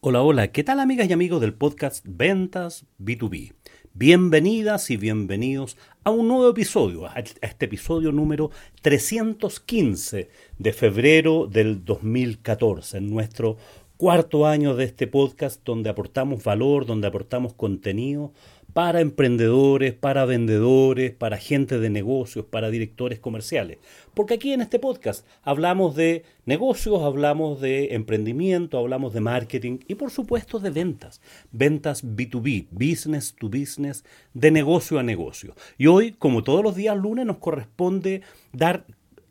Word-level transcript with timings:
Hola, 0.00 0.22
hola, 0.22 0.48
¿qué 0.50 0.64
tal 0.64 0.80
amigas 0.80 1.08
y 1.08 1.12
amigos 1.12 1.40
del 1.40 1.54
podcast 1.54 2.04
Ventas 2.08 2.84
B2B? 2.98 3.52
Bienvenidas 3.92 4.90
y 4.90 4.96
bienvenidos 4.96 5.76
a 6.02 6.10
un 6.10 6.26
nuevo 6.26 6.50
episodio, 6.50 7.06
a 7.06 7.20
este 7.20 7.66
episodio 7.66 8.10
número 8.10 8.50
315 8.82 10.30
de 10.58 10.72
febrero 10.72 11.46
del 11.46 11.84
2014, 11.84 12.98
en 12.98 13.08
nuestro 13.08 13.56
cuarto 13.96 14.46
año 14.46 14.74
de 14.74 14.84
este 14.84 15.06
podcast 15.06 15.64
donde 15.64 15.90
aportamos 15.90 16.42
valor, 16.42 16.86
donde 16.86 17.06
aportamos 17.06 17.54
contenido 17.54 18.32
para 18.74 19.00
emprendedores, 19.00 19.94
para 19.94 20.24
vendedores, 20.24 21.12
para 21.12 21.38
gente 21.38 21.78
de 21.78 21.90
negocios, 21.90 22.44
para 22.44 22.70
directores 22.70 23.20
comerciales. 23.20 23.78
Porque 24.14 24.34
aquí 24.34 24.52
en 24.52 24.62
este 24.62 24.80
podcast 24.80 25.24
hablamos 25.42 25.94
de 25.94 26.24
negocios, 26.44 27.00
hablamos 27.02 27.60
de 27.60 27.94
emprendimiento, 27.94 28.78
hablamos 28.78 29.14
de 29.14 29.20
marketing 29.20 29.78
y 29.86 29.94
por 29.94 30.10
supuesto 30.10 30.58
de 30.58 30.70
ventas. 30.70 31.20
Ventas 31.52 32.04
B2B, 32.04 32.66
business 32.72 33.36
to 33.38 33.48
business, 33.48 34.04
de 34.34 34.50
negocio 34.50 34.98
a 34.98 35.04
negocio. 35.04 35.54
Y 35.78 35.86
hoy, 35.86 36.10
como 36.10 36.42
todos 36.42 36.64
los 36.64 36.74
días 36.74 36.96
lunes, 36.96 37.26
nos 37.26 37.38
corresponde 37.38 38.22
dar 38.52 38.84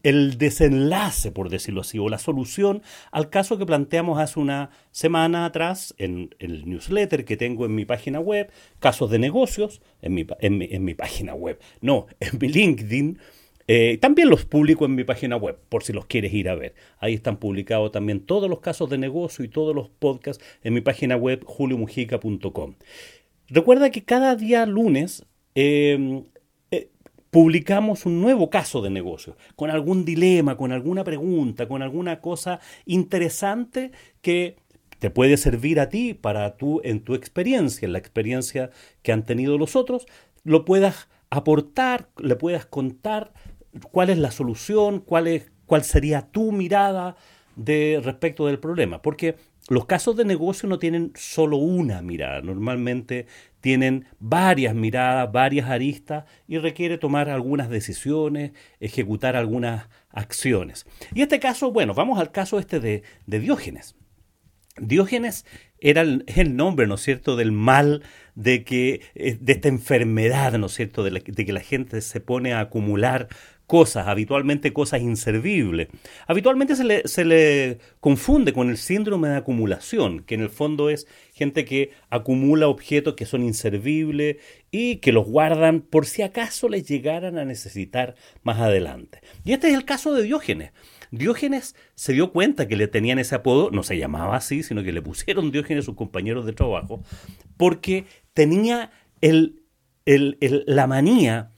el 0.03 0.37
desenlace, 0.37 1.31
por 1.31 1.49
decirlo 1.49 1.81
así, 1.81 1.97
o 1.97 2.09
la 2.09 2.19
solución 2.19 2.83
al 3.11 3.29
caso 3.29 3.57
que 3.57 3.65
planteamos 3.65 4.19
hace 4.19 4.39
una 4.39 4.69
semana 4.91 5.45
atrás 5.45 5.95
en 5.97 6.35
el 6.39 6.69
newsletter 6.69 7.25
que 7.25 7.37
tengo 7.37 7.65
en 7.65 7.73
mi 7.73 7.85
página 7.85 8.19
web, 8.19 8.51
casos 8.79 9.09
de 9.09 9.19
negocios, 9.19 9.81
en 10.01 10.13
mi, 10.13 10.27
en 10.39 10.57
mi, 10.57 10.67
en 10.69 10.83
mi 10.83 10.93
página 10.93 11.33
web, 11.33 11.59
no, 11.81 12.07
en 12.19 12.37
mi 12.39 12.49
LinkedIn. 12.49 13.17
Eh, 13.69 13.97
también 14.01 14.29
los 14.29 14.43
publico 14.43 14.83
en 14.83 14.93
mi 14.93 15.05
página 15.05 15.37
web, 15.37 15.57
por 15.69 15.83
si 15.83 15.93
los 15.93 16.05
quieres 16.05 16.33
ir 16.33 16.49
a 16.49 16.55
ver. 16.55 16.75
Ahí 16.99 17.13
están 17.13 17.37
publicados 17.37 17.93
también 17.93 18.19
todos 18.19 18.49
los 18.49 18.59
casos 18.59 18.89
de 18.89 18.97
negocio 18.97 19.45
y 19.45 19.47
todos 19.47 19.73
los 19.73 19.87
podcasts 19.87 20.43
en 20.63 20.73
mi 20.73 20.81
página 20.81 21.15
web 21.15 21.45
juliomujica.com. 21.45 22.75
Recuerda 23.47 23.89
que 23.89 24.03
cada 24.03 24.35
día 24.35 24.65
lunes 24.65 25.25
eh, 25.55 26.23
publicamos 27.33 28.05
un 28.05 28.21
nuevo 28.21 28.51
caso 28.51 28.83
de 28.83 28.91
negocio, 28.91 29.35
con 29.55 29.71
algún 29.71 30.05
dilema, 30.05 30.55
con 30.55 30.71
alguna 30.71 31.03
pregunta, 31.03 31.67
con 31.67 31.81
alguna 31.81 32.21
cosa 32.21 32.59
interesante 32.85 33.91
que 34.21 34.55
te 34.99 35.09
puede 35.09 35.35
servir 35.37 35.79
a 35.79 35.89
ti 35.89 36.13
para 36.13 36.57
tú 36.57 36.79
en 36.83 37.01
tu 37.01 37.15
experiencia, 37.15 37.87
en 37.87 37.91
la 37.91 37.97
experiencia 37.97 38.69
que 39.01 39.11
han 39.11 39.25
tenido 39.25 39.57
los 39.57 39.75
otros, 39.75 40.05
lo 40.43 40.63
puedas 40.63 41.09
aportar, 41.31 42.07
le 42.19 42.35
puedas 42.35 42.67
contar 42.67 43.33
cuál 43.91 44.11
es 44.11 44.19
la 44.19 44.29
solución, 44.29 44.99
cuál 44.99 45.27
es 45.27 45.51
cuál 45.65 45.83
sería 45.83 46.29
tu 46.29 46.51
mirada 46.51 47.15
de 47.55 47.99
respecto 48.03 48.45
del 48.45 48.59
problema, 48.59 49.01
porque 49.01 49.37
los 49.69 49.85
casos 49.85 50.15
de 50.17 50.25
negocio 50.25 50.67
no 50.67 50.79
tienen 50.79 51.13
solo 51.15 51.57
una 51.57 52.01
mirada, 52.01 52.41
normalmente 52.41 53.27
tienen 53.61 54.05
varias 54.19 54.75
miradas, 54.75 55.31
varias 55.31 55.69
aristas 55.69 56.25
y 56.47 56.57
requiere 56.57 56.97
tomar 56.97 57.29
algunas 57.29 57.69
decisiones, 57.69 58.51
ejecutar 58.79 59.35
algunas 59.35 59.87
acciones. 60.09 60.85
Y 61.13 61.21
este 61.21 61.39
caso, 61.39 61.71
bueno, 61.71 61.93
vamos 61.93 62.19
al 62.19 62.31
caso 62.31 62.59
este 62.59 62.79
de, 62.79 63.03
de 63.25 63.39
Diógenes. 63.39 63.95
Diógenes 64.77 65.45
era 65.79 66.01
el, 66.01 66.23
el, 66.27 66.55
nombre, 66.55 66.87
¿no 66.87 66.95
es 66.95 67.01
cierto?, 67.01 67.35
del 67.35 67.51
mal 67.51 68.03
de 68.35 68.63
que 68.63 69.01
de 69.15 69.53
esta 69.53 69.67
enfermedad, 69.67 70.53
¿no 70.53 70.65
es 70.65 70.73
cierto?, 70.73 71.03
de, 71.03 71.11
la, 71.11 71.21
de 71.25 71.45
que 71.45 71.53
la 71.53 71.59
gente 71.59 72.01
se 72.01 72.19
pone 72.19 72.53
a 72.53 72.59
acumular 72.59 73.27
cosas, 73.73 74.07
habitualmente 74.07 74.71
cosas 74.71 75.01
inservibles. 75.01 75.87
Habitualmente 76.27 76.75
se 76.75 76.83
le, 76.83 77.07
se 77.07 77.25
le, 77.25 77.79
confunde 77.99 78.53
con 78.53 78.69
el 78.69 78.77
síndrome 78.77 79.29
de 79.29 79.37
acumulación, 79.37 80.19
que 80.25 80.35
en 80.35 80.41
el 80.41 80.51
fondo 80.51 80.91
es 80.91 81.07
gente 81.33 81.65
que 81.65 81.89
acumula 82.11 82.67
objetos 82.67 83.15
que 83.15 83.25
son 83.25 83.41
inservibles 83.41 84.37
y 84.69 84.97
que 84.97 85.11
los 85.11 85.25
guardan 85.25 85.81
por 85.81 86.05
si 86.05 86.21
acaso 86.21 86.69
les 86.69 86.87
llegaran 86.87 87.39
a 87.39 87.45
necesitar 87.45 88.13
más 88.43 88.59
adelante. 88.59 89.21
Y 89.43 89.53
este 89.53 89.69
es 89.69 89.73
el 89.73 89.85
caso 89.85 90.13
de 90.13 90.21
Diógenes. 90.21 90.71
Diógenes 91.09 91.75
se 91.95 92.13
dio 92.13 92.31
cuenta 92.31 92.67
que 92.67 92.77
le 92.77 92.87
tenían 92.87 93.17
ese 93.17 93.33
apodo, 93.33 93.71
no 93.71 93.81
se 93.81 93.97
llamaba 93.97 94.35
así, 94.35 94.61
sino 94.61 94.83
que 94.83 94.91
le 94.91 95.01
pusieron 95.01 95.49
Diógenes 95.49 95.85
a 95.85 95.87
sus 95.87 95.95
compañeros 95.95 96.45
de 96.45 96.53
trabajo, 96.53 97.01
porque 97.57 98.05
tenía 98.35 98.91
el, 99.21 99.63
el, 100.05 100.37
el, 100.41 100.63
la 100.67 100.85
manía 100.85 101.52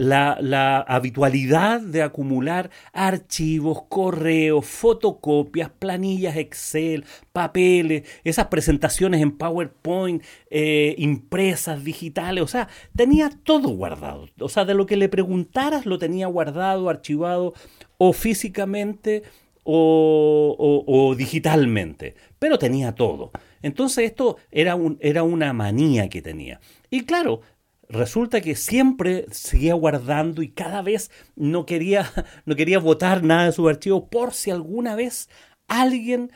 la, 0.00 0.80
habitualidad 0.88 1.80
de 1.80 2.02
acumular 2.02 2.70
archivos, 2.92 3.82
correos, 3.88 4.64
fotocopias, 4.64 5.70
planillas 5.78 6.36
Excel, 6.36 7.04
papeles, 7.32 8.08
esas 8.24 8.46
presentaciones 8.46 9.20
en 9.20 9.32
PowerPoint, 9.32 10.22
eh, 10.50 10.94
impresas, 10.98 11.84
digitales, 11.84 12.42
o 12.42 12.46
sea, 12.46 12.68
tenía 12.96 13.30
todo 13.44 13.68
guardado. 13.68 14.28
O 14.40 14.48
sea, 14.48 14.64
de 14.64 14.74
lo 14.74 14.86
que 14.86 14.96
le 14.96 15.10
preguntaras 15.10 15.84
lo 15.84 15.98
tenía 15.98 16.26
guardado, 16.28 16.88
archivado, 16.88 17.52
o 17.98 18.14
físicamente 18.14 19.22
o, 19.64 20.56
o, 20.58 20.84
o 20.86 21.14
digitalmente, 21.14 22.14
pero 22.38 22.58
tenía 22.58 22.94
todo. 22.94 23.32
Entonces 23.62 24.06
esto 24.06 24.38
era, 24.50 24.74
un, 24.74 24.96
era 25.00 25.22
una 25.22 25.52
manía 25.52 26.08
que 26.08 26.22
tenía. 26.22 26.60
Y 26.88 27.04
claro, 27.04 27.42
resulta 27.90 28.40
que 28.40 28.54
siempre 28.54 29.26
seguía 29.30 29.74
guardando 29.74 30.42
y 30.42 30.48
cada 30.48 30.80
vez 30.82 31.10
no 31.36 31.66
quería, 31.66 32.10
no 32.46 32.56
quería 32.56 32.78
votar 32.78 33.22
nada 33.22 33.46
de 33.46 33.52
su 33.52 33.68
archivo 33.68 34.08
por 34.08 34.32
si 34.32 34.50
alguna 34.50 34.94
vez 34.94 35.28
alguien 35.68 36.30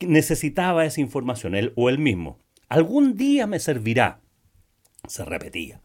necesitaba 0.00 0.86
esa 0.86 1.00
información, 1.00 1.54
él 1.54 1.72
o 1.76 1.88
él 1.88 1.98
mismo. 1.98 2.38
Algún 2.68 3.16
día 3.16 3.46
me 3.46 3.58
servirá, 3.58 4.20
se 5.06 5.24
repetía. 5.24 5.80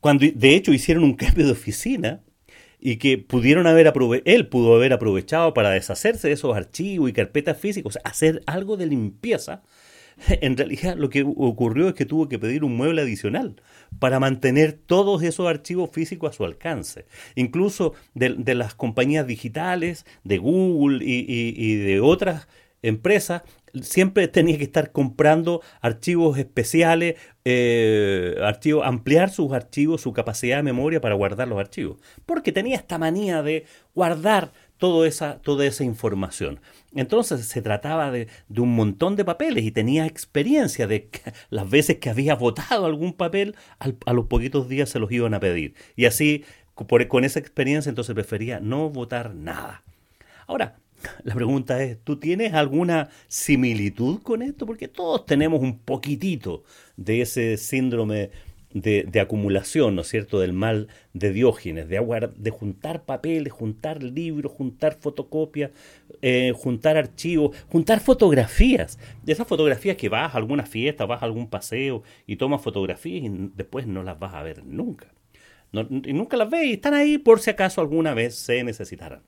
Cuando 0.00 0.26
de 0.32 0.54
hecho 0.54 0.72
hicieron 0.72 1.04
un 1.04 1.14
cambio 1.14 1.46
de 1.46 1.52
oficina 1.52 2.22
y 2.78 2.96
que 2.96 3.16
pudieron 3.16 3.66
haber 3.66 3.92
él 4.24 4.48
pudo 4.48 4.74
haber 4.74 4.92
aprovechado 4.92 5.54
para 5.54 5.70
deshacerse 5.70 6.28
de 6.28 6.34
esos 6.34 6.54
archivos 6.56 7.08
y 7.08 7.12
carpetas 7.12 7.56
físicas, 7.56 7.98
hacer 8.04 8.42
algo 8.46 8.76
de 8.76 8.86
limpieza, 8.86 9.62
en 10.40 10.56
realidad 10.56 10.96
lo 10.96 11.10
que 11.10 11.22
ocurrió 11.22 11.88
es 11.88 11.94
que 11.94 12.06
tuvo 12.06 12.28
que 12.28 12.38
pedir 12.38 12.64
un 12.64 12.76
mueble 12.76 13.02
adicional 13.02 13.56
para 13.98 14.20
mantener 14.20 14.72
todos 14.72 15.22
esos 15.22 15.48
archivos 15.48 15.90
físicos 15.90 16.30
a 16.30 16.32
su 16.32 16.44
alcance. 16.44 17.06
Incluso 17.34 17.94
de, 18.14 18.54
las 18.54 18.74
compañías 18.74 19.26
digitales, 19.26 20.06
de 20.24 20.38
Google 20.38 21.04
y, 21.04 21.76
de 21.76 22.00
otras 22.00 22.48
empresas, 22.82 23.42
siempre 23.80 24.28
tenía 24.28 24.58
que 24.58 24.64
estar 24.64 24.92
comprando 24.92 25.62
archivos 25.80 26.38
especiales, 26.38 27.16
eh, 27.44 28.36
ampliar 28.82 29.30
sus 29.30 29.52
archivos, 29.52 30.00
su 30.00 30.12
capacidad 30.12 30.56
de 30.56 30.62
memoria 30.62 31.00
para 31.00 31.14
guardar 31.14 31.48
los 31.48 31.58
archivos, 31.58 32.00
porque 32.26 32.52
tenía 32.52 32.76
esta 32.76 32.98
manía 32.98 33.42
de 33.42 33.64
guardar 33.94 34.52
toda 34.82 35.06
esa, 35.06 35.38
toda 35.38 35.64
esa 35.64 35.84
información. 35.84 36.58
Entonces 36.92 37.46
se 37.46 37.62
trataba 37.62 38.10
de, 38.10 38.26
de, 38.48 38.60
un 38.60 38.74
montón 38.74 39.14
de 39.14 39.24
papeles 39.24 39.62
y 39.62 39.70
tenía 39.70 40.06
experiencia 40.06 40.88
de 40.88 41.08
las 41.50 41.70
veces 41.70 41.98
que 41.98 42.10
había 42.10 42.34
votado 42.34 42.84
algún 42.84 43.12
papel, 43.12 43.54
a 43.78 44.12
los 44.12 44.26
poquitos 44.26 44.68
días 44.68 44.90
se 44.90 44.98
los 44.98 45.12
iban 45.12 45.34
a 45.34 45.38
pedir. 45.38 45.76
Y 45.94 46.06
así, 46.06 46.42
con 46.74 47.22
esa 47.24 47.38
experiencia, 47.38 47.90
entonces 47.90 48.12
prefería 48.12 48.58
no 48.58 48.90
votar 48.90 49.36
nada. 49.36 49.84
Ahora, 50.48 50.80
la 51.22 51.36
pregunta 51.36 51.80
es, 51.80 52.02
¿tú 52.02 52.16
tienes 52.16 52.52
alguna 52.52 53.08
similitud 53.28 54.20
con 54.20 54.42
esto? 54.42 54.66
Porque 54.66 54.88
todos 54.88 55.26
tenemos 55.26 55.60
un 55.60 55.78
poquitito 55.78 56.64
de 56.96 57.20
ese 57.20 57.56
síndrome 57.56 58.30
de, 58.74 59.20
acumulación, 59.20 59.94
¿no 59.94 60.02
es 60.02 60.08
cierto?, 60.08 60.40
del 60.40 60.52
mal 60.52 60.88
de 61.12 61.32
Diógenes, 61.32 61.88
de, 61.88 62.30
de 62.36 62.50
juntar 62.50 63.04
papeles, 63.04 63.52
juntar 63.52 64.02
libros, 64.02 64.52
juntar 64.52 64.98
fotocopias, 65.00 65.70
eh, 66.20 66.52
juntar 66.54 66.96
archivos, 66.96 67.56
juntar 67.68 68.00
fotografías. 68.00 68.98
De 69.22 69.32
esas 69.32 69.46
fotografías 69.46 69.96
que 69.96 70.08
vas 70.08 70.34
a 70.34 70.38
alguna 70.38 70.64
fiesta, 70.64 71.06
vas 71.06 71.22
a 71.22 71.26
algún 71.26 71.48
paseo 71.48 72.02
y 72.26 72.36
tomas 72.36 72.62
fotografías 72.62 73.24
y 73.24 73.50
después 73.54 73.86
no 73.86 74.02
las 74.02 74.18
vas 74.18 74.34
a 74.34 74.42
ver 74.42 74.64
nunca. 74.64 75.12
Y 75.72 76.12
nunca 76.12 76.36
las 76.36 76.50
ves 76.50 76.66
y 76.66 76.72
están 76.74 76.94
ahí 76.94 77.16
por 77.16 77.40
si 77.40 77.50
acaso 77.50 77.80
alguna 77.80 78.12
vez 78.12 78.34
se 78.34 78.62
necesitaran. 78.62 79.22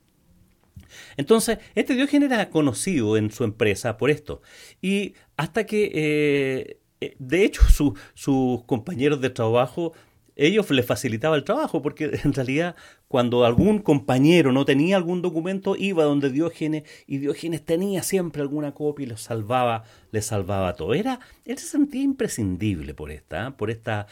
Entonces, 1.17 1.57
este 1.73 1.95
Diógenes 1.95 2.31
era 2.31 2.49
conocido 2.49 3.17
en 3.17 3.31
su 3.31 3.43
empresa 3.43 3.97
por 3.97 4.09
esto. 4.09 4.41
Y 4.81 5.15
hasta 5.37 5.65
que... 5.65 5.91
Eh, 5.93 6.79
de 7.19 7.45
hecho, 7.45 7.61
su, 7.69 7.95
sus 8.13 8.63
compañeros 8.63 9.21
de 9.21 9.29
trabajo 9.29 9.93
ellos 10.35 10.69
les 10.69 10.85
facilitaba 10.85 11.35
el 11.35 11.43
trabajo, 11.43 11.81
porque 11.81 12.11
en 12.23 12.33
realidad 12.33 12.75
cuando 13.07 13.45
algún 13.45 13.79
compañero 13.79 14.51
no 14.51 14.65
tenía 14.65 14.97
algún 14.97 15.21
documento, 15.21 15.75
iba 15.77 16.03
donde 16.03 16.29
Diógenes 16.29 16.83
y 17.07 17.17
Diógenes 17.17 17.63
tenía 17.63 18.03
siempre 18.03 18.41
alguna 18.41 18.73
copia 18.73 19.05
y 19.05 19.09
lo 19.09 19.17
salvaba, 19.17 19.83
le 20.11 20.21
salvaba 20.21 20.75
todo. 20.75 20.93
Era, 20.93 21.19
él 21.45 21.57
se 21.57 21.67
sentía 21.67 22.01
imprescindible 22.01 22.93
por 22.93 23.11
esta, 23.11 23.47
¿eh? 23.47 23.51
por 23.51 23.69
esta 23.69 24.07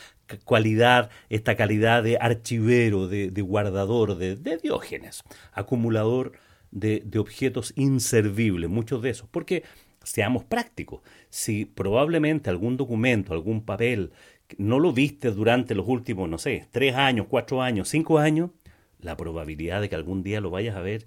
cualidad, 0.46 1.10
esta 1.30 1.56
calidad 1.56 2.04
de 2.04 2.18
archivero, 2.18 3.08
de, 3.08 3.30
guardador 3.42 4.18
de, 4.18 4.58
Diógenes, 4.58 5.24
acumulador 5.52 6.32
de, 6.72 7.04
de 7.06 7.20
objetos 7.20 7.74
inservibles, 7.76 8.70
muchos 8.70 9.02
de 9.02 9.10
esos. 9.10 9.28
Porque 9.30 9.64
seamos 10.04 10.44
prácticos, 10.44 11.02
si 11.30 11.66
probablemente 11.66 12.50
algún 12.50 12.78
documento, 12.78 13.34
algún 13.34 13.66
papel, 13.66 14.12
no 14.58 14.80
lo 14.80 14.94
viste 14.94 15.32
durante 15.32 15.76
los 15.76 15.88
últimos, 15.88 16.30
no 16.30 16.38
sé, 16.38 16.68
tres 16.72 16.96
años, 16.96 17.28
cuatro 17.30 17.62
años, 17.62 17.90
cinco 17.90 18.20
años, 18.20 18.52
la 19.00 19.18
probabilidad 19.18 19.82
de 19.82 19.90
que 19.90 19.96
algún 19.96 20.24
día 20.24 20.42
lo 20.42 20.50
vayas 20.50 20.76
a 20.76 20.82
ver 20.82 21.06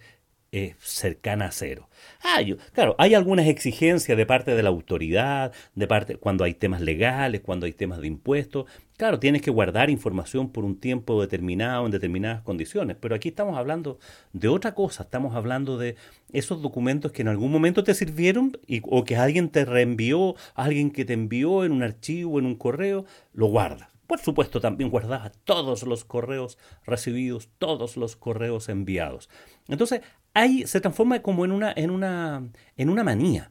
es 0.53 0.77
cercana 0.79 1.47
a 1.47 1.51
cero. 1.53 1.89
Ah, 2.23 2.41
claro, 2.73 2.95
hay 2.99 3.15
algunas 3.15 3.47
exigencias 3.47 4.17
de 4.17 4.27
parte 4.27 4.55
de 4.55 4.63
la 4.63 4.69
autoridad, 4.69 5.53
de 5.75 5.87
parte 5.87 6.17
cuando 6.17 6.45
hay 6.45 6.55
temas 6.55 6.81
legales, 6.81 7.41
cuando 7.41 7.67
hay 7.67 7.73
temas 7.73 8.01
de 8.01 8.07
impuestos. 8.07 8.67
Claro, 8.97 9.19
tienes 9.19 9.43
que 9.43 9.51
guardar 9.51 9.91
información 9.91 10.51
por 10.51 10.65
un 10.65 10.81
tiempo 10.81 11.21
determinado 11.21 11.85
en 11.85 11.93
determinadas 11.93 12.43
condiciones, 12.43 12.97
pero 12.99 13.15
aquí 13.15 13.29
estamos 13.29 13.59
hablando 13.59 13.99
de 14.33 14.49
otra 14.49 14.75
cosa, 14.75 15.03
estamos 15.03 15.35
hablando 15.35 15.77
de 15.77 15.97
esos 16.33 16.63
documentos 16.63 17.13
que 17.13 17.23
en 17.23 17.29
algún 17.29 17.53
momento 17.53 17.85
te 17.85 17.95
sirvieron 17.95 18.57
y, 18.67 18.81
o 18.85 19.05
que 19.05 19.17
alguien 19.17 19.51
te 19.51 19.65
reenvió, 19.65 20.35
alguien 20.55 20.91
que 20.91 21.05
te 21.05 21.13
envió 21.13 21.65
en 21.65 21.73
un 21.73 21.83
archivo, 21.83 22.39
en 22.39 22.47
un 22.47 22.55
correo, 22.55 23.05
lo 23.35 23.47
guardas. 23.47 23.97
Por 24.07 24.21
supuesto, 24.21 24.61
también 24.61 24.89
guardaba 24.89 25.33
todos 25.45 25.83
los 25.83 26.05
correos 26.05 26.59
recibidos, 26.85 27.49
todos 27.59 27.97
los 27.97 28.15
correos 28.15 28.69
enviados. 28.69 29.29
Entonces, 29.67 30.01
ahí 30.37 30.67
se 30.67 30.81
transforma 30.81 31.21
como 31.23 31.47
en 31.47 31.53
una, 31.53 31.73
en 31.75 31.91
una, 31.91 32.47
en 32.77 32.91
una 32.91 33.03
manía, 33.03 33.51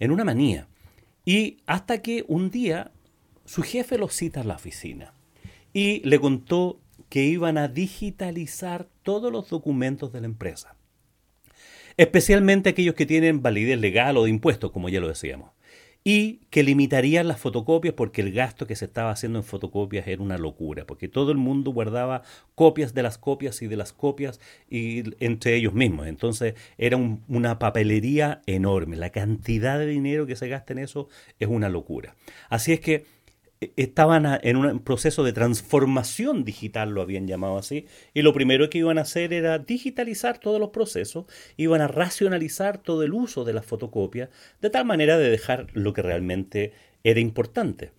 en 0.00 0.10
una 0.10 0.24
manía. 0.24 0.66
Y 1.24 1.58
hasta 1.64 2.02
que 2.02 2.24
un 2.26 2.50
día 2.50 2.90
su 3.44 3.62
jefe 3.62 3.98
lo 3.98 4.08
cita 4.08 4.40
a 4.40 4.44
la 4.44 4.56
oficina 4.56 5.14
y 5.72 6.00
le 6.00 6.18
contó 6.18 6.80
que 7.08 7.22
iban 7.24 7.56
a 7.56 7.68
digitalizar 7.68 8.88
todos 9.04 9.30
los 9.30 9.48
documentos 9.48 10.12
de 10.12 10.20
la 10.22 10.26
empresa, 10.26 10.74
especialmente 11.96 12.70
aquellos 12.70 12.96
que 12.96 13.06
tienen 13.06 13.40
validez 13.40 13.78
legal 13.78 14.16
o 14.16 14.24
de 14.24 14.30
impuestos, 14.30 14.72
como 14.72 14.88
ya 14.88 15.00
lo 15.00 15.08
decíamos 15.08 15.50
y 16.06 16.40
que 16.50 16.62
limitarían 16.62 17.26
las 17.26 17.40
fotocopias 17.40 17.94
porque 17.94 18.20
el 18.20 18.30
gasto 18.30 18.66
que 18.66 18.76
se 18.76 18.84
estaba 18.84 19.10
haciendo 19.10 19.38
en 19.38 19.44
fotocopias 19.44 20.06
era 20.06 20.22
una 20.22 20.36
locura, 20.36 20.86
porque 20.86 21.08
todo 21.08 21.32
el 21.32 21.38
mundo 21.38 21.70
guardaba 21.70 22.22
copias 22.54 22.92
de 22.92 23.02
las 23.02 23.16
copias 23.16 23.62
y 23.62 23.68
de 23.68 23.76
las 23.76 23.94
copias 23.94 24.38
y 24.68 25.02
entre 25.24 25.56
ellos 25.56 25.72
mismos. 25.72 26.06
Entonces 26.06 26.54
era 26.76 26.98
una 26.98 27.58
papelería 27.58 28.42
enorme. 28.46 28.96
La 28.96 29.10
cantidad 29.10 29.78
de 29.78 29.86
dinero 29.86 30.26
que 30.26 30.36
se 30.36 30.48
gasta 30.48 30.74
en 30.74 30.80
eso 30.80 31.08
es 31.40 31.48
una 31.48 31.70
locura. 31.70 32.14
Así 32.50 32.74
es 32.74 32.80
que 32.80 33.06
estaban 33.60 34.40
en 34.42 34.56
un 34.56 34.80
proceso 34.80 35.24
de 35.24 35.32
transformación 35.32 36.44
digital, 36.44 36.90
lo 36.90 37.02
habían 37.02 37.26
llamado 37.26 37.58
así, 37.58 37.86
y 38.12 38.22
lo 38.22 38.32
primero 38.32 38.68
que 38.70 38.78
iban 38.78 38.98
a 38.98 39.02
hacer 39.02 39.32
era 39.32 39.58
digitalizar 39.58 40.38
todos 40.38 40.60
los 40.60 40.70
procesos, 40.70 41.26
iban 41.56 41.80
a 41.80 41.88
racionalizar 41.88 42.78
todo 42.78 43.02
el 43.02 43.14
uso 43.14 43.44
de 43.44 43.52
las 43.52 43.66
fotocopias, 43.66 44.28
de 44.60 44.70
tal 44.70 44.84
manera 44.84 45.18
de 45.18 45.30
dejar 45.30 45.68
lo 45.72 45.92
que 45.92 46.02
realmente 46.02 46.72
era 47.02 47.20
importante. 47.20 47.92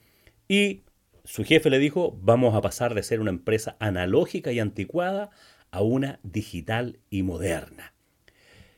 Y 0.48 0.82
su 1.24 1.44
jefe 1.44 1.70
le 1.70 1.80
dijo, 1.80 2.18
vamos 2.22 2.56
a 2.56 2.62
pasar 2.62 2.94
de 2.94 3.04
ser 3.04 3.20
una 3.20 3.32
empresa 3.32 3.76
analógica 3.80 4.52
y 4.52 4.60
anticuada 4.60 5.32
a 5.72 5.82
una 5.82 6.20
digital 6.24 7.00
y 7.10 7.24
moderna. 7.24 7.94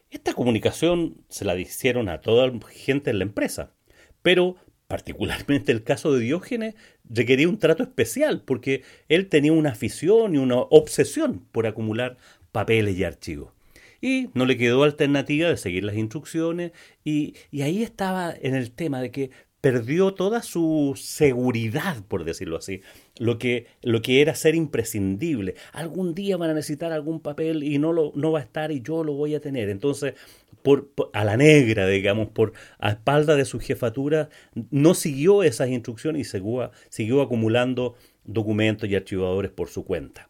Esta 0.09 0.33
comunicación 0.33 1.25
se 1.27 1.44
la 1.44 1.56
hicieron 1.57 2.07
a 2.07 2.21
toda 2.21 2.47
la 2.47 2.59
gente 2.69 3.09
en 3.09 3.19
la 3.19 3.25
empresa, 3.25 3.73
pero 4.21 4.56
particularmente 4.88 5.72
el 5.72 5.84
caso 5.84 6.13
de 6.13 6.22
Diógenes, 6.22 6.75
requería 7.10 7.50
un 7.50 7.60
trato 7.60 7.84
especial 7.84 8.42
porque 8.45 8.84
él 9.10 9.28
tenía 9.28 9.51
una 9.51 9.72
afición 9.72 10.36
y 10.36 10.38
una 10.38 10.57
obsesión 10.57 11.45
por 11.51 11.68
acumular 11.68 12.18
papeles 12.51 12.98
y 12.98 13.04
archivos. 13.04 13.51
Y 14.00 14.30
no 14.34 14.45
le 14.45 14.57
quedó 14.57 14.84
alternativa 14.84 15.50
de 15.50 15.57
seguir 15.57 15.84
las 15.84 15.95
instrucciones 15.95 16.72
y, 17.04 17.36
y 17.51 17.63
ahí 17.63 17.81
estaba 17.81 18.34
en 18.39 18.56
el 18.56 18.72
tema 18.72 19.01
de 19.01 19.12
que 19.12 19.31
perdió 19.72 20.14
toda 20.14 20.42
su 20.42 20.94
seguridad, 20.96 21.98
por 22.08 22.24
decirlo 22.24 22.58
así, 22.58 22.81
lo 23.18 23.38
que, 23.38 23.68
lo 23.81 24.02
que 24.02 24.22
era 24.22 24.34
ser 24.34 24.56
imprescindible. 24.56 25.56
Algún 25.74 26.16
día 26.16 26.38
van 26.38 26.52
a 26.52 26.54
necesitar 26.54 26.94
algún 26.94 27.19
papel 27.19 27.64
y 27.64 27.78
no, 27.78 27.92
lo, 27.92 28.14
no 28.16 28.31
va 28.31 28.40
a 28.40 28.44
estar 28.44 28.72
y 28.72 28.81
yo 28.81 29.04
lo 29.04 29.14
voy 29.14 29.36
a 29.36 29.42
tener. 29.42 29.69
Entonces 29.69 30.14
por, 30.62 30.90
a 31.12 31.25
la 31.25 31.36
negra, 31.36 31.86
digamos, 31.86 32.30
por 32.30 32.54
a 32.80 32.92
espalda 32.92 33.36
de 33.36 33.44
su 33.44 33.60
jefatura, 33.60 34.30
no 34.72 34.94
siguió 34.94 35.44
esas 35.44 35.68
instrucciones 35.69 36.22
y 36.22 36.30
siguió, 36.30 36.72
siguió 36.90 37.22
acumulando 37.22 37.96
documentos 38.24 38.88
y 38.90 38.96
archivadores 38.96 39.52
por 39.52 39.68
su 39.68 39.84
cuenta. 39.84 40.30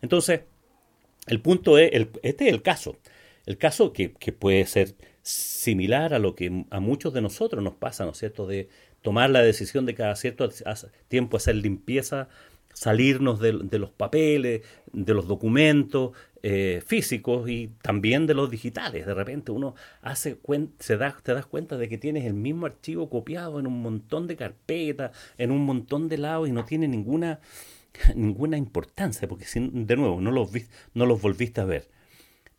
Entonces, 0.00 0.40
el 1.28 1.40
punto 1.40 1.78
es, 1.78 1.90
este 2.22 2.48
es 2.48 2.52
el 2.52 2.62
caso. 2.62 2.96
El 3.46 3.58
caso 3.58 3.92
que, 3.92 4.10
puede 4.10 4.66
ser 4.66 4.94
similar 5.22 6.14
a 6.14 6.18
lo 6.18 6.34
que 6.34 6.66
a 6.70 6.80
muchos 6.80 7.14
de 7.14 7.20
nosotros 7.22 7.62
nos 7.62 7.74
pasa, 7.74 8.04
¿no 8.04 8.12
es 8.12 8.18
cierto?, 8.18 8.46
de 8.46 8.68
tomar 9.02 9.30
la 9.30 9.42
decisión 9.42 9.86
de 9.86 9.94
cada 9.94 10.14
cierto 10.16 10.48
tiempo 11.08 11.36
hacer 11.36 11.56
limpieza 11.56 12.28
salirnos 12.72 13.40
de, 13.40 13.78
los 13.78 13.90
papeles, 13.90 14.62
de 14.92 15.14
los 15.14 15.28
documentos 15.28 16.12
eh, 16.42 16.82
físicos 16.86 17.48
y 17.48 17.70
también 17.82 18.26
de 18.26 18.34
los 18.34 18.50
digitales. 18.50 19.06
De 19.06 19.14
repente 19.14 19.52
uno 19.52 19.74
hace 20.00 20.38
se 20.78 20.96
da, 20.96 21.16
te 21.22 21.34
das 21.34 21.46
cuenta 21.46 21.76
de 21.76 21.88
que 21.88 21.98
tienes 21.98 22.24
el 22.24 22.34
mismo 22.34 22.66
archivo 22.66 23.10
copiado 23.10 23.60
en 23.60 23.66
un 23.66 23.82
montón 23.82 24.26
de 24.26 24.36
carpetas, 24.36 25.16
en 25.38 25.50
un 25.50 25.64
montón 25.64 26.08
de 26.08 26.18
lados 26.18 26.48
y 26.48 26.52
no 26.52 26.64
tiene 26.64 26.88
ninguna, 26.88 27.40
ninguna 28.14 28.56
importancia, 28.56 29.28
porque 29.28 29.46
de 29.54 29.96
nuevo 29.96 30.20
no 30.20 30.30
los, 30.30 30.50
no 30.94 31.06
los 31.06 31.20
volviste 31.20 31.60
a 31.60 31.64
ver. 31.64 31.88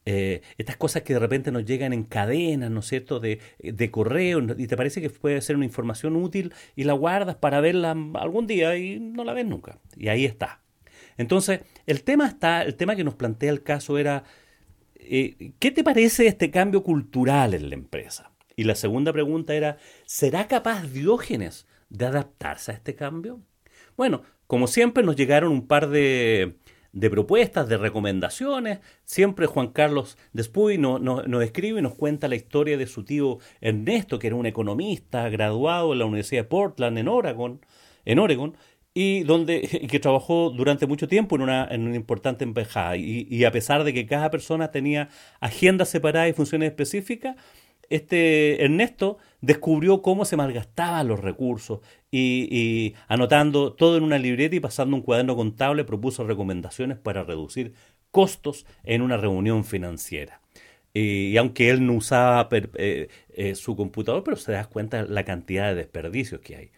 Eh, 0.06 0.42
estas 0.58 0.76
cosas 0.76 1.04
que 1.04 1.14
de 1.14 1.20
repente 1.20 1.52
nos 1.52 1.66
llegan 1.66 1.94
en 1.94 2.04
cadenas, 2.04 2.70
¿no 2.70 2.82
es 2.82 2.88
cierto?, 2.88 3.20
de, 3.20 3.40
de, 3.60 3.92
correo, 3.92 4.42
y 4.58 4.68
te 4.68 4.76
parece 4.76 5.02
que 5.02 5.10
puede 5.10 5.40
ser 5.42 5.56
una 5.56 5.66
información 5.66 6.16
útil 6.16 6.54
y 6.76 6.84
la 6.84 6.94
guardas 6.94 7.36
para 7.38 7.62
verla 7.62 7.96
algún 8.16 8.46
día 8.48 8.76
y 8.78 9.00
no 9.00 9.24
la 9.24 9.34
ves 9.34 9.46
nunca. 9.46 9.80
Y 9.96 10.10
ahí 10.10 10.26
está. 10.26 10.62
Entonces, 11.18 11.62
el 11.86 12.04
tema 12.04 12.28
está, 12.28 12.64
el 12.64 12.76
tema 12.76 12.96
que 12.96 13.04
nos 13.04 13.16
plantea 13.16 13.52
el 13.52 13.64
caso 13.64 13.98
era, 13.98 14.24
eh, 14.96 15.54
¿qué 15.60 15.72
te 15.72 15.84
parece 15.84 16.28
este 16.28 16.52
cambio 16.52 16.84
cultural 16.84 17.54
en 17.54 17.70
la 17.70 17.76
empresa? 17.76 18.32
Y 18.56 18.64
la 18.66 18.76
segunda 18.76 19.14
pregunta 19.14 19.56
era, 19.56 19.78
¿será 20.06 20.48
capaz 20.48 20.84
Diógenes 20.92 21.68
de 21.90 22.06
adaptarse 22.06 22.72
a 22.72 22.76
este 22.76 22.96
cambio? 22.96 23.42
Bueno, 23.96 24.24
como 24.48 24.68
siempre 24.68 25.04
nos 25.04 25.16
llegaron 25.16 25.52
un 25.52 25.68
par 25.68 25.90
de, 25.90 26.58
de 26.94 27.10
propuestas, 27.10 27.68
de 27.68 27.78
recomendaciones. 27.78 28.80
Siempre 29.04 29.48
Juan 29.48 29.70
Carlos 29.70 30.18
Despuy 30.32 30.78
nos, 30.78 31.02
nos, 31.02 31.44
escribe 31.44 31.80
y 31.80 31.82
nos 31.82 31.96
cuenta 31.96 32.28
la 32.28 32.36
historia 32.36 32.78
de 32.78 32.88
su 32.88 33.04
tío 33.04 33.40
Ernesto, 33.60 34.20
que 34.20 34.28
era 34.28 34.36
un 34.38 34.46
economista 34.46 35.28
graduado 35.30 35.92
en 35.92 36.00
la 36.00 36.06
Universidad 36.06 36.44
de 36.44 36.48
Portland, 36.48 36.98
en 36.98 37.08
Oregon, 37.10 37.66
en 38.06 38.20
Oregon 38.20 38.56
y 38.94 39.24
donde 39.24 39.62
que 39.90 40.00
trabajó 40.00 40.52
durante 40.52 40.86
mucho 40.86 41.08
tiempo 41.08 41.36
en 41.36 41.42
una, 41.42 41.68
en 41.70 41.94
importante 41.96 42.44
embajada. 42.44 42.96
Y, 42.96 43.28
y 43.30 43.44
a 43.44 43.52
pesar 43.52 43.84
de 43.84 43.94
que 43.94 44.06
cada 44.06 44.30
persona 44.30 44.72
tenía 44.72 45.10
agendas 45.40 45.90
separadas 45.90 46.30
y 46.30 46.34
funciones 46.34 46.70
específicas, 46.70 47.36
este 47.96 48.64
Ernesto 48.64 49.18
descubrió 49.42 50.02
cómo 50.02 50.26
se 50.26 50.38
malgastaban 50.38 51.08
los 51.08 51.20
recursos 51.20 51.80
y, 52.12 52.96
anotando 53.08 53.74
todo 53.74 53.98
en 53.98 54.04
una 54.04 54.18
libreta 54.18 54.56
y 54.56 54.60
pasando 54.60 54.96
un 54.96 55.02
cuaderno 55.02 55.36
contable 55.36 55.84
propuso 55.84 56.24
recomendaciones 56.24 56.98
para 56.98 57.24
reducir 57.24 57.74
costos 58.12 58.66
en 58.84 59.02
una 59.02 59.18
reunión 59.18 59.64
financiera. 59.64 60.42
Y, 60.94 61.38
aunque 61.38 61.70
él 61.70 61.86
no 61.86 61.94
usaba 61.94 62.48
eh, 62.52 63.10
eh, 63.30 63.56
su 63.56 63.76
computador, 63.76 64.24
pero 64.24 64.38
se 64.38 64.52
da 64.54 64.66
cuenta 64.66 65.04
la 65.04 65.24
cantidad 65.24 65.70
de 65.70 65.76
desperdicios 65.76 66.42
que 66.42 66.56
hay. 66.56 66.72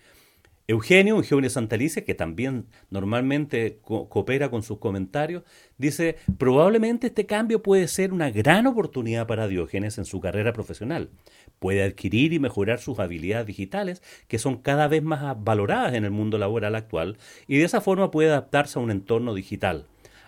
Eugenio, 0.68 1.18
Eugenio 1.18 1.50
Santalice, 1.50 2.04
que 2.04 2.16
también 2.16 2.66
normalmente 2.90 3.80
coopera 3.84 4.50
con 4.50 4.64
sus 4.64 4.80
comentarios, 4.80 5.44
dice, 5.78 6.16
probablemente 6.40 7.08
este 7.08 7.28
cambio 7.28 7.62
puede 7.62 7.88
ser 7.88 8.12
una 8.12 8.32
gran 8.32 8.66
oportunidad 8.66 9.28
para 9.28 9.48
Diógenes 9.48 10.00
en 10.00 10.06
su 10.06 10.20
carrera 10.20 10.54
profesional. 10.54 11.12
Puede 11.60 11.84
adquirir 11.84 12.34
y 12.34 12.40
mejorar 12.40 12.80
sus 12.80 12.98
habilidades 12.98 13.46
digitales, 13.46 14.02
que 14.28 14.40
son 14.40 14.58
cada 14.58 14.88
vez 14.88 15.04
más 15.04 15.36
valoradas 15.44 15.94
en 15.94 16.04
el 16.04 16.12
mundo 16.12 16.40
laboral 16.40 16.74
actual, 16.74 17.18
y 17.48 17.58
de 17.58 17.66
esa 17.66 17.80
forma 17.80 18.10
puede 18.10 18.30
adaptarse 18.30 18.80
a 18.80 18.82
un 18.82 18.90
entorno 18.90 19.36
digital. 19.36 19.86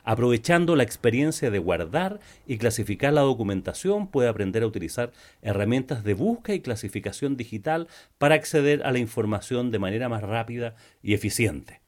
Aprovechando 0.10 0.78
la 0.78 0.84
experiencia 0.84 1.52
de 1.52 1.60
guardar 1.60 2.22
y 2.46 2.60
clasificar 2.60 3.12
la 3.12 3.24
documentación, 3.24 4.08
puede 4.08 4.30
aprender 4.30 4.64
a 4.64 4.68
utilizar 4.68 5.12
herramientas 5.42 6.06
de 6.06 6.14
búsqueda 6.14 6.56
y 6.56 6.62
clasificación 6.62 7.36
digital 7.36 7.90
para 8.18 8.36
acceder 8.36 8.84
a 8.86 8.94
la 8.94 9.00
información 9.00 9.70
de 9.70 9.80
manera 9.80 10.08
más 10.08 10.22
rápida 10.22 10.76
y 11.04 11.14
eficiente. 11.14 11.82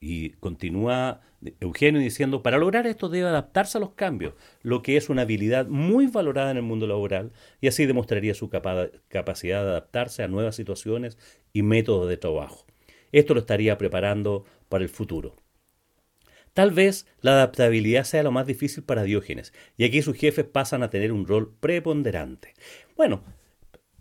Y 0.00 0.30
continúa 0.40 1.20
Eugenio 1.60 2.00
diciendo, 2.00 2.42
para 2.42 2.56
lograr 2.56 2.86
esto 2.86 3.10
debe 3.10 3.28
adaptarse 3.28 3.76
a 3.76 3.82
los 3.82 3.90
cambios, 3.90 4.32
lo 4.62 4.80
que 4.80 4.96
es 4.96 5.10
una 5.10 5.22
habilidad 5.22 5.66
muy 5.66 6.06
valorada 6.06 6.52
en 6.52 6.56
el 6.56 6.62
mundo 6.62 6.86
laboral 6.86 7.30
y 7.60 7.68
así 7.68 7.84
demostraría 7.84 8.32
su 8.32 8.48
capacidad 8.48 9.62
de 9.62 9.68
adaptarse 9.68 10.22
a 10.22 10.28
nuevas 10.28 10.56
situaciones 10.56 11.18
y 11.52 11.60
métodos 11.60 12.08
de 12.08 12.16
trabajo. 12.16 12.64
Esto 13.12 13.34
lo 13.34 13.40
estaría 13.40 13.76
preparando 13.76 14.46
para 14.70 14.82
el 14.82 14.88
futuro. 14.88 15.36
Tal 16.52 16.72
vez 16.72 17.06
la 17.20 17.32
adaptabilidad 17.32 18.04
sea 18.04 18.22
lo 18.22 18.32
más 18.32 18.46
difícil 18.46 18.82
para 18.82 19.04
Diógenes, 19.04 19.52
y 19.76 19.84
aquí 19.84 20.02
sus 20.02 20.16
jefes 20.16 20.44
pasan 20.44 20.82
a 20.82 20.90
tener 20.90 21.12
un 21.12 21.26
rol 21.26 21.54
preponderante. 21.60 22.54
Bueno, 22.96 23.22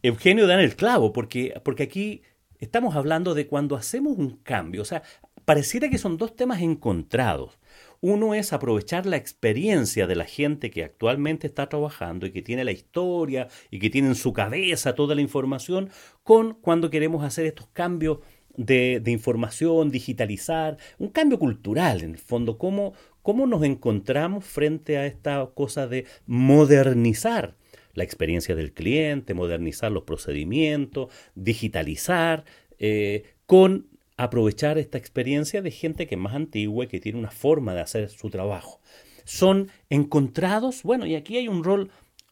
Eugenio 0.02 0.48
da 0.48 0.56
en 0.56 0.62
el 0.62 0.76
clavo, 0.76 1.14
porque, 1.14 1.60
porque 1.64 1.84
aquí 1.84 2.24
estamos 2.60 2.96
hablando 2.96 3.34
de 3.34 3.48
cuando 3.48 3.76
hacemos 3.76 4.18
un 4.18 4.38
cambio, 4.38 4.82
o 4.82 4.86
sea, 4.86 5.04
pareciera 5.46 5.90
que 5.90 5.98
son 5.98 6.18
dos 6.18 6.36
temas 6.36 6.62
encontrados. 6.62 7.60
Uno 8.02 8.34
es 8.34 8.54
aprovechar 8.54 9.06
la 9.06 9.18
experiencia 9.18 10.08
de 10.08 10.16
la 10.16 10.26
gente 10.26 10.72
que 10.72 10.84
actualmente 10.84 11.48
está 11.48 11.68
trabajando 11.68 12.26
y 12.26 12.32
que 12.32 12.42
tiene 12.42 12.64
la 12.64 12.72
historia 12.72 13.50
y 13.70 13.80
que 13.80 13.90
tiene 13.90 14.08
en 14.10 14.16
su 14.16 14.32
cabeza 14.32 14.96
toda 14.96 15.16
la 15.16 15.22
información, 15.22 15.90
con 16.24 16.54
cuando 16.54 16.90
queremos 16.90 17.24
hacer 17.24 17.46
estos 17.46 17.68
cambios 17.74 18.20
de, 18.60 19.02
información, 19.12 19.90
digitalizar, 19.90 20.78
un 20.98 21.08
cambio 21.08 21.40
cultural 21.40 22.02
en 22.02 22.12
el 22.12 22.18
fondo, 22.18 22.58
cómo, 22.58 22.94
cómo 23.22 23.48
nos 23.48 23.64
encontramos 23.64 24.44
frente 24.46 24.98
a 24.98 25.06
esta 25.06 25.50
cosa 25.54 25.88
de 25.88 26.06
modernizar 26.26 27.56
la 27.94 28.04
experiencia 28.04 28.56
del 28.56 28.74
cliente, 28.74 29.34
modernizar 29.34 29.92
los 29.92 30.04
procedimientos, 30.04 31.12
digitalizar, 31.36 32.44
eh, 32.80 33.24
con 33.46 33.88
aprovechar 34.18 34.78
esta 34.78 34.98
experiencia 34.98 35.62
de 35.62 35.72
gente 35.72 36.06
que 36.06 36.16
es 36.16 36.22
más 36.22 36.36
antigua 36.36 36.84
y 36.84 36.88
que 36.88 37.00
tiene 37.00 37.18
una 37.18 37.32
forma 37.32 37.74
de 37.74 37.82
hacer 37.82 38.10
su 38.10 38.30
trabajo. 38.30 38.82
Son 39.24 39.70
encontrados, 39.90 40.84
bueno, 40.84 41.06
y 41.06 41.16
aquí 41.16 41.38
hay 41.38 41.48
un 41.48 41.64
rol 41.64 41.92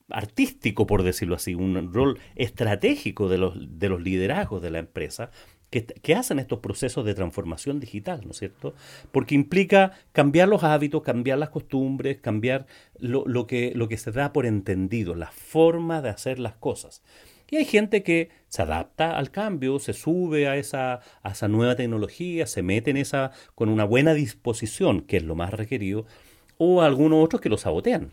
artístico, 0.10 0.88
por 0.88 1.04
decirlo 1.04 1.36
así, 1.36 1.56
un 1.56 1.94
rol 1.94 2.20
estratégico 2.36 3.30
de 3.30 3.38
los, 3.38 3.80
de 3.80 3.90
los 3.90 4.02
liderazgos 4.02 4.62
de 4.62 4.72
la 4.72 4.80
empresa, 4.80 5.32
que, 5.70 6.16
hacen 6.16 6.40
estos 6.40 6.60
procesos 6.60 7.06
de 7.06 7.14
transformación 7.14 7.80
digital, 7.80 8.22
¿no 8.24 8.32
es 8.32 8.38
cierto? 8.38 8.74
Porque 9.12 9.36
implica 9.36 9.92
cambiar 10.14 10.48
los 10.48 10.64
hábitos, 10.64 11.04
cambiar 11.04 11.38
las 11.38 11.50
costumbres, 11.50 12.18
cambiar 12.22 12.68
lo, 13.00 13.26
lo, 13.26 13.48
que, 13.48 13.74
lo 13.76 13.88
que 13.88 13.98
se 13.98 14.12
da 14.12 14.32
por 14.32 14.46
entendido, 14.46 15.16
la 15.16 15.32
forma 15.32 16.02
de 16.02 16.10
hacer 16.10 16.40
las 16.40 16.56
cosas. 16.56 17.04
Y 17.50 17.58
hay 17.58 17.66
gente 17.66 18.04
que 18.04 18.30
se 18.50 18.62
adapta 18.62 19.18
al 19.18 19.32
cambio, 19.32 19.80
se 19.80 19.94
sube 19.94 20.48
a 20.48 20.58
esa, 20.58 21.02
a 21.24 21.32
esa 21.32 21.48
nueva 21.48 21.76
tecnología, 21.76 22.46
se 22.46 22.62
mete 22.62 22.92
en 22.92 22.98
esa 22.98 23.32
con 23.56 23.70
una 23.70 23.86
buena 23.86 24.14
disposición, 24.14 25.02
que 25.02 25.18
es 25.18 25.24
lo 25.24 25.36
más 25.36 25.54
requerido, 25.54 26.06
o 26.58 26.82
algunos 26.82 27.24
otros 27.24 27.42
que 27.42 27.50
lo 27.50 27.58
sabotean. 27.58 28.12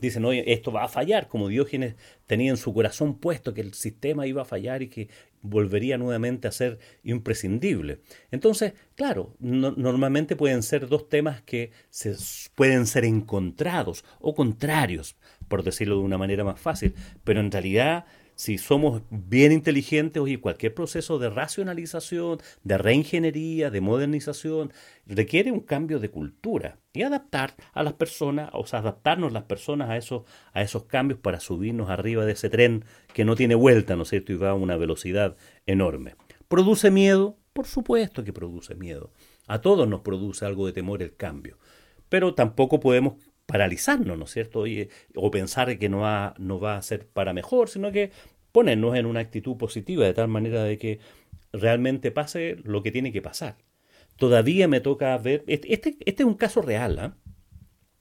Dicen, 0.00 0.24
oye, 0.24 0.52
esto 0.52 0.72
va 0.72 0.84
a 0.84 0.88
fallar, 0.88 1.28
como 1.28 1.48
Diógenes 1.48 1.94
tenía 2.26 2.50
en 2.50 2.56
su 2.56 2.72
corazón 2.72 3.18
puesto 3.18 3.54
que 3.54 3.60
el 3.60 3.74
sistema 3.74 4.26
iba 4.26 4.42
a 4.42 4.46
fallar 4.46 4.82
y 4.82 4.88
que 4.88 5.08
volvería 5.42 5.98
nuevamente 5.98 6.48
a 6.48 6.52
ser 6.52 6.78
imprescindible. 7.02 8.00
Entonces, 8.30 8.74
claro, 8.94 9.34
normalmente 9.38 10.36
pueden 10.36 10.62
ser 10.62 10.88
dos 10.88 11.08
temas 11.08 11.42
que 11.42 11.70
se, 11.88 12.14
pueden 12.54 12.86
ser 12.86 13.04
encontrados 13.04 14.04
o 14.20 14.34
contrarios, 14.34 15.16
por 15.48 15.62
decirlo 15.62 15.96
de 15.96 16.02
una 16.02 16.18
manera 16.18 16.44
más 16.44 16.60
fácil, 16.60 16.94
pero 17.24 17.40
en 17.40 17.50
realidad 17.50 18.04
si 18.40 18.56
somos 18.56 19.02
bien 19.10 19.52
inteligentes, 19.52 20.22
oye, 20.22 20.40
cualquier 20.40 20.72
proceso 20.72 21.18
de 21.18 21.28
racionalización, 21.28 22.38
de 22.64 22.78
reingeniería, 22.78 23.68
de 23.68 23.82
modernización, 23.82 24.72
requiere 25.04 25.52
un 25.52 25.60
cambio 25.60 25.98
de 25.98 26.08
cultura 26.08 26.78
y 26.94 27.02
adaptar 27.02 27.54
a 27.74 27.82
las 27.82 27.92
personas, 27.92 28.48
o 28.54 28.64
sea, 28.64 28.78
adaptarnos 28.78 29.32
las 29.32 29.42
personas 29.42 29.90
a 29.90 29.98
esos, 29.98 30.22
a 30.54 30.62
esos 30.62 30.84
cambios 30.84 31.20
para 31.20 31.38
subirnos 31.38 31.90
arriba 31.90 32.24
de 32.24 32.32
ese 32.32 32.48
tren 32.48 32.86
que 33.12 33.26
no 33.26 33.36
tiene 33.36 33.56
vuelta, 33.56 33.94
¿no 33.94 34.04
es 34.04 34.08
cierto? 34.08 34.32
Y 34.32 34.36
va 34.36 34.48
a 34.48 34.54
una 34.54 34.78
velocidad 34.78 35.36
enorme. 35.66 36.16
¿Produce 36.48 36.90
miedo? 36.90 37.36
Por 37.52 37.66
supuesto 37.66 38.24
que 38.24 38.32
produce 38.32 38.74
miedo. 38.74 39.12
A 39.48 39.60
todos 39.60 39.86
nos 39.86 40.00
produce 40.00 40.46
algo 40.46 40.64
de 40.64 40.72
temor 40.72 41.02
el 41.02 41.14
cambio. 41.14 41.58
Pero 42.08 42.34
tampoco 42.34 42.80
podemos 42.80 43.16
paralizarnos, 43.50 44.16
¿no 44.16 44.24
es 44.24 44.30
cierto? 44.30 44.64
o 45.16 45.30
pensar 45.30 45.76
que 45.78 45.88
no 45.88 46.00
va, 46.00 46.34
no 46.38 46.60
va 46.60 46.76
a 46.76 46.82
ser 46.82 47.06
para 47.08 47.32
mejor, 47.32 47.68
sino 47.68 47.90
que 47.90 48.12
ponernos 48.52 48.96
en 48.96 49.06
una 49.06 49.20
actitud 49.20 49.56
positiva, 49.56 50.04
de 50.04 50.14
tal 50.14 50.28
manera 50.28 50.62
de 50.62 50.78
que 50.78 51.00
realmente 51.52 52.12
pase 52.12 52.56
lo 52.62 52.82
que 52.82 52.92
tiene 52.92 53.12
que 53.12 53.22
pasar. 53.22 53.56
Todavía 54.16 54.68
me 54.68 54.80
toca 54.80 55.16
ver, 55.18 55.44
este, 55.46 55.72
este, 55.72 55.96
este 56.04 56.22
es 56.22 56.26
un 56.26 56.34
caso 56.34 56.62
real, 56.62 56.98
¿ah? 56.98 57.16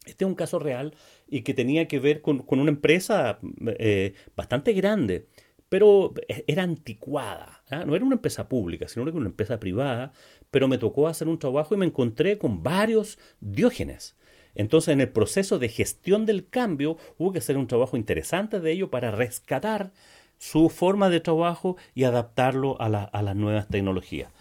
Este 0.06 0.26
es 0.26 0.28
un 0.28 0.36
caso 0.36 0.60
real 0.60 0.94
y 1.28 1.42
que 1.42 1.54
tenía 1.54 1.88
que 1.88 2.00
ver 2.00 2.22
con, 2.22 2.44
una 2.48 2.70
empresa 2.70 3.40
eh, 3.78 4.14
bastante 4.36 4.74
grande, 4.74 5.28
pero 5.70 6.14
era 6.48 6.64
anticuada. 6.64 7.64
¿ah? 7.70 7.86
No 7.86 7.96
era 7.96 8.06
una 8.06 8.16
empresa 8.16 8.50
pública, 8.50 8.88
sino 8.88 9.04
una 9.04 9.28
empresa 9.28 9.60
privada, 9.60 10.14
pero 10.50 10.68
me 10.68 10.80
tocó 10.80 11.08
hacer 11.08 11.28
un 11.28 11.38
trabajo 11.38 11.76
y 11.76 11.78
me 11.78 11.86
encontré 11.86 12.38
con 12.38 12.64
varios 12.64 13.20
diógenes. 13.40 14.18
Entonces, 14.56 14.94
en 14.94 15.02
el 15.02 15.10
proceso 15.10 15.60
de 15.60 15.70
gestión 15.70 16.26
del 16.26 16.48
cambio, 16.48 16.98
hubo 17.18 17.32
que 17.32 17.40
hacer 17.40 17.58
un 17.58 17.68
trabajo 17.68 17.98
interesante 17.98 18.60
de 18.60 18.72
ello 18.72 18.90
para 18.90 19.12
rescatar 19.12 19.92
su 20.38 20.70
forma 20.70 21.10
de 21.10 21.20
trabajo 21.20 21.78
y 21.94 22.06
adaptarlo 22.06 22.82
a, 22.82 22.86
a 22.86 23.22
las 23.22 23.36
nuevas 23.36 23.68
tecnologías. 23.68 24.32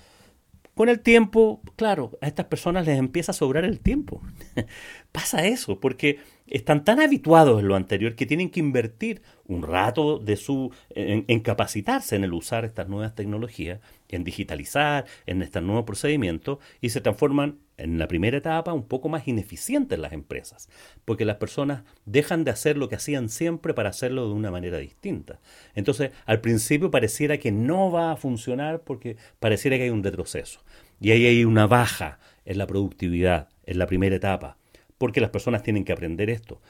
Con 0.75 0.88
el 0.88 1.00
tiempo, 1.00 1.61
claro, 1.75 2.17
a 2.21 2.29
estas 2.29 2.47
personas 2.47 2.87
les 2.87 3.00
empieza 3.00 3.33
a 3.33 3.35
sobrar 3.35 3.65
el 3.65 3.81
tiempo. 3.81 4.23
Pasa 5.12 5.47
eso, 5.47 5.81
porque 5.81 6.19
están 6.47 6.85
tan 6.85 7.00
habituados 7.00 7.61
en 7.61 7.69
lo 7.69 7.77
anterior 7.77 8.15
que 8.15 8.27
tienen 8.27 8.50
que 8.50 8.61
invertir 8.61 9.23
un 9.47 9.62
rato 9.62 10.19
de 10.19 10.37
su 10.37 10.73
en, 10.91 11.41
capacitarse 11.41 12.17
en 12.17 12.25
el 12.25 12.33
usar 12.33 12.65
estas 12.65 12.88
nuevas 12.88 13.15
tecnologías, 13.15 13.81
en 14.09 14.25
digitalizar, 14.25 15.07
en 15.27 15.43
estos 15.43 15.62
nuevos 15.62 15.85
procedimientos 15.85 16.59
y 16.81 16.91
se 16.91 17.00
transforman 17.00 17.59
en 17.77 17.99
la 17.99 18.09
primera 18.09 18.37
etapa 18.37 18.73
un 18.73 18.87
poco 18.87 19.09
más 19.09 19.29
ineficientes 19.29 19.99
las 19.99 20.12
empresas, 20.12 20.69
porque 21.05 21.25
las 21.25 21.37
personas 21.37 21.85
dejan 22.05 22.45
de 22.45 22.50
hacer 22.50 22.77
lo 22.77 22.88
que 22.88 22.97
hacían 22.97 23.29
siempre 23.29 23.73
para 23.73 23.91
hacerlo 23.91 24.27
de 24.27 24.35
una 24.35 24.50
manera 24.50 24.79
distinta. 24.79 25.41
Entonces, 25.75 26.11
al 26.27 26.41
principio 26.41 26.91
pareciera 26.91 27.38
que 27.38 27.53
no 27.53 27.91
va 27.91 28.12
a 28.12 28.17
funcionar 28.17 28.81
porque 28.81 29.17
pareciera 29.38 29.77
que 29.77 29.85
hay 29.85 29.91
un 29.91 30.03
retroceso. 30.05 30.61
Y 31.00 31.12
ahí 31.12 31.27
hay 31.27 31.45
una 31.45 31.67
baja 31.67 32.19
en 32.45 32.59
la 32.59 32.67
productividad 32.67 33.49
en 33.67 33.79
la 33.79 33.87
primera 33.87 34.17
etapa, 34.17 34.57
porque 34.99 35.21
las 35.21 35.31
personas 35.31 35.62
tienen 35.62 35.85
que 35.85 35.93
aprender 35.93 36.28
esto. 36.31 36.61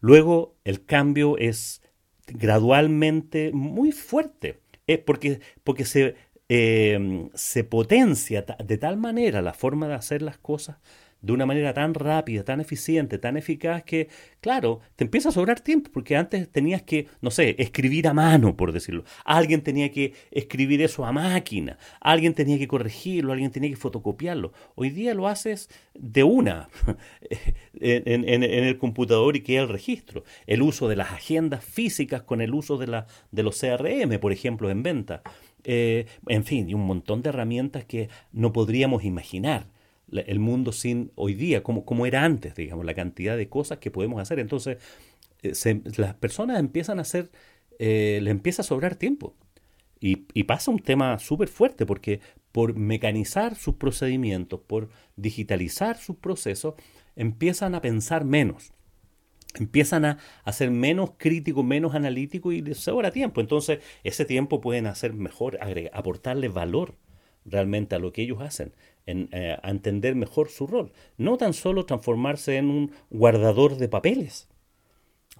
Luego, 0.00 0.56
el 0.64 0.84
cambio 0.84 1.38
es 1.38 1.82
gradualmente 2.26 3.52
muy 3.52 3.92
fuerte, 3.92 4.60
es 4.86 4.98
porque, 4.98 5.40
porque 5.64 5.84
se 5.84 6.16
Em, 6.48 7.28
se 7.34 7.64
potencia 7.64 8.42
de 8.64 8.78
tal 8.78 8.96
manera 8.96 9.42
la 9.42 9.52
forma 9.52 9.88
de 9.88 9.94
hacer 9.94 10.22
las 10.22 10.38
cosas 10.38 10.76
de 11.26 11.32
una 11.32 11.44
manera 11.44 11.74
tan 11.74 11.92
rápida, 11.92 12.44
tan 12.44 12.60
eficiente, 12.60 13.18
tan 13.18 13.36
eficaz 13.36 13.82
que, 13.82 14.08
claro, 14.40 14.80
te 14.94 15.02
empieza 15.02 15.30
a 15.30 15.32
sobrar 15.32 15.60
tiempo, 15.60 15.90
porque 15.92 16.16
antes 16.16 16.48
tenías 16.48 16.82
que, 16.82 17.08
no 17.20 17.32
sé, 17.32 17.56
escribir 17.58 18.06
a 18.06 18.14
mano, 18.14 18.56
por 18.56 18.72
decirlo. 18.72 19.04
Alguien 19.24 19.62
tenía 19.62 19.90
que 19.90 20.14
escribir 20.30 20.80
eso 20.82 21.04
a 21.04 21.10
máquina, 21.10 21.78
alguien 22.00 22.32
tenía 22.32 22.58
que 22.58 22.68
corregirlo, 22.68 23.32
alguien 23.32 23.50
tenía 23.50 23.70
que 23.70 23.76
fotocopiarlo. 23.76 24.52
Hoy 24.76 24.90
día 24.90 25.14
lo 25.14 25.26
haces 25.26 25.68
de 25.94 26.22
una 26.22 26.68
en, 27.80 28.44
el 28.44 28.78
computador 28.78 29.34
y 29.34 29.40
queda 29.40 29.62
el 29.62 29.68
registro. 29.68 30.22
El 30.46 30.62
uso 30.62 30.88
de 30.88 30.94
las 30.94 31.10
agendas 31.10 31.64
físicas 31.64 32.22
con 32.22 32.40
el 32.40 32.54
uso 32.54 32.78
de, 32.78 32.86
la, 32.86 33.06
de 33.32 33.42
los 33.42 33.60
CRM, 33.60 34.20
por 34.20 34.32
ejemplo, 34.32 34.70
en 34.70 34.84
venta. 34.84 35.22
Eh, 35.64 36.06
en 36.28 36.44
fin, 36.44 36.70
y 36.70 36.74
un 36.74 36.86
montón 36.86 37.22
de 37.22 37.30
herramientas 37.30 37.84
que 37.84 38.08
no 38.30 38.52
podríamos 38.52 39.02
imaginar 39.02 39.66
el 40.10 40.38
mundo 40.38 40.72
sin 40.72 41.12
hoy 41.14 41.34
día, 41.34 41.62
como, 41.62 42.06
era 42.06 42.24
antes, 42.24 42.54
digamos, 42.54 42.84
la 42.84 42.94
cantidad 42.94 43.36
de 43.36 43.48
cosas 43.48 43.78
que 43.78 43.90
podemos 43.90 44.20
hacer. 44.20 44.38
Entonces, 44.38 44.78
eh, 45.42 45.82
las 45.96 46.14
personas 46.14 46.58
empiezan 46.58 46.98
a 46.98 47.02
hacer, 47.02 47.30
eh, 47.78 48.20
les 48.22 48.30
empieza 48.30 48.62
a 48.62 48.64
sobrar 48.64 48.96
tiempo. 48.96 49.34
Y, 49.98 50.44
pasa 50.44 50.70
un 50.70 50.78
tema 50.78 51.18
súper 51.18 51.48
fuerte 51.48 51.84
porque 51.84 52.20
por 52.52 52.76
mecanizar 52.76 53.56
sus 53.56 53.74
procedimientos, 53.76 54.60
por 54.60 54.88
digitalizar 55.16 55.96
sus 55.96 56.16
procesos, 56.16 56.74
empiezan 57.16 57.74
a 57.74 57.80
pensar 57.80 58.24
menos 58.24 58.72
empiezan 59.54 60.04
a, 60.04 60.18
ser 60.52 60.70
menos 60.70 61.12
críticos, 61.16 61.64
menos 61.64 61.94
analíticos 61.94 62.52
y 62.52 62.60
les 62.60 62.76
sobra 62.76 63.10
tiempo. 63.10 63.40
Entonces, 63.40 63.78
ese 64.04 64.26
tiempo 64.26 64.60
pueden 64.60 64.86
hacer 64.86 65.14
mejor, 65.14 65.58
aportarle 65.94 66.48
valor 66.48 66.96
realmente 67.46 67.94
a 67.94 67.98
lo 67.98 68.12
que 68.12 68.22
ellos 68.22 68.42
hacen, 68.42 68.74
en, 69.06 69.28
eh, 69.32 69.56
a 69.62 69.70
entender 69.70 70.14
mejor 70.14 70.48
su 70.48 70.66
rol. 70.66 70.92
No 71.16 71.36
tan 71.38 71.54
solo 71.54 71.86
transformarse 71.86 72.56
en 72.56 72.70
un 72.70 72.92
guardador 73.10 73.76
de 73.76 73.88
papeles. 73.88 74.48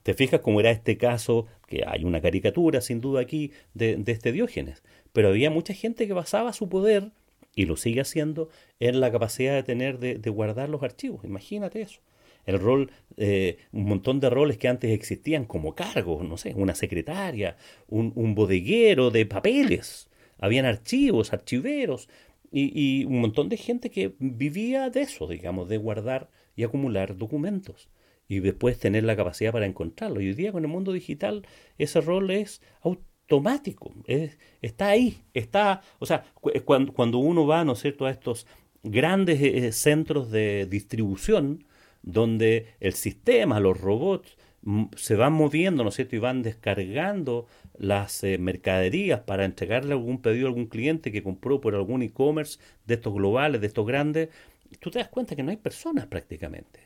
¿Te 0.02 0.14
fijas 0.14 0.40
cómo 0.40 0.60
era 0.60 0.70
este 0.70 0.96
caso? 0.96 1.46
Que 1.66 1.82
hay 1.84 2.04
una 2.04 2.20
caricatura, 2.20 2.80
sin 2.80 3.00
duda, 3.00 3.20
aquí 3.20 3.50
de, 3.74 4.00
este 4.06 4.30
Diógenes. 4.30 4.84
Pero 5.12 5.28
había 5.28 5.50
mucha 5.50 5.74
gente 5.74 6.06
que 6.06 6.12
basaba 6.12 6.52
su 6.52 6.68
poder 6.68 7.10
y 7.56 7.64
lo 7.64 7.76
sigue 7.76 8.02
haciendo, 8.02 8.48
es 8.78 8.94
la 8.94 9.10
capacidad 9.10 9.54
de 9.54 9.62
tener, 9.64 9.98
de, 9.98 10.30
guardar 10.30 10.68
los 10.68 10.82
archivos. 10.84 11.24
Imagínate 11.24 11.80
eso. 11.80 12.00
El 12.44 12.60
rol, 12.60 12.92
eh, 13.16 13.56
un 13.72 13.86
montón 13.86 14.20
de 14.20 14.30
roles 14.30 14.58
que 14.58 14.68
antes 14.68 14.92
existían 14.92 15.44
como 15.44 15.74
cargos, 15.74 16.22
no 16.22 16.36
sé, 16.36 16.54
una 16.54 16.76
secretaria, 16.76 17.56
un, 17.88 18.12
un 18.14 18.36
bodeguero 18.36 19.10
de 19.10 19.26
papeles, 19.26 20.08
habían 20.38 20.66
archivos, 20.66 21.32
archiveros, 21.32 22.08
y, 22.50 23.04
un 23.04 23.20
montón 23.20 23.48
de 23.48 23.56
gente 23.56 23.90
que 23.90 24.14
vivía 24.18 24.90
de 24.90 25.02
eso, 25.02 25.26
digamos, 25.26 25.68
de 25.68 25.78
guardar 25.78 26.30
y 26.54 26.64
acumular 26.64 27.16
documentos 27.16 27.88
y 28.28 28.40
después 28.40 28.78
tener 28.78 29.04
la 29.04 29.16
capacidad 29.16 29.52
para 29.52 29.66
encontrarlos. 29.66 30.22
Y 30.22 30.28
hoy 30.28 30.34
día 30.34 30.52
con 30.52 30.64
el 30.64 30.70
mundo 30.70 30.92
digital 30.92 31.46
ese 31.78 32.00
rol 32.00 32.30
es 32.30 32.62
automático, 32.82 33.92
está 34.62 34.88
ahí, 34.88 35.18
está, 35.34 35.82
o 35.98 36.06
sea, 36.06 36.24
cuando, 36.64 36.92
cuando, 36.92 37.18
uno 37.18 37.46
va, 37.46 37.64
¿no 37.64 37.72
es 37.72 37.80
cierto?, 37.80 38.06
a 38.06 38.10
estos 38.10 38.46
grandes 38.82 39.40
eh, 39.42 39.72
centros 39.72 40.30
de 40.30 40.66
distribución 40.66 41.64
donde 42.02 42.66
el 42.80 42.94
sistema, 42.94 43.60
los 43.60 43.80
robots, 43.80 44.36
se 44.96 45.14
van 45.14 45.32
moviendo, 45.32 45.82
¿no 45.84 45.90
es 45.90 45.94
cierto? 45.94 46.16
Y 46.16 46.18
van 46.18 46.42
descargando 46.42 47.46
las 47.78 48.22
eh, 48.24 48.38
mercaderías 48.38 49.20
para 49.20 49.44
entregarle 49.44 49.92
algún 49.92 50.20
pedido 50.20 50.46
a 50.46 50.50
algún 50.50 50.66
cliente 50.66 51.12
que 51.12 51.22
compró 51.22 51.60
por 51.60 51.74
algún 51.74 52.02
e-commerce 52.02 52.58
de 52.86 52.94
estos 52.94 53.14
globales, 53.14 53.60
de 53.60 53.66
estos 53.66 53.86
grandes. 53.86 54.28
Tú 54.80 54.90
te 54.90 54.98
das 54.98 55.08
cuenta 55.08 55.36
que 55.36 55.42
no 55.42 55.50
hay 55.50 55.56
personas 55.56 56.06
prácticamente. 56.06 56.80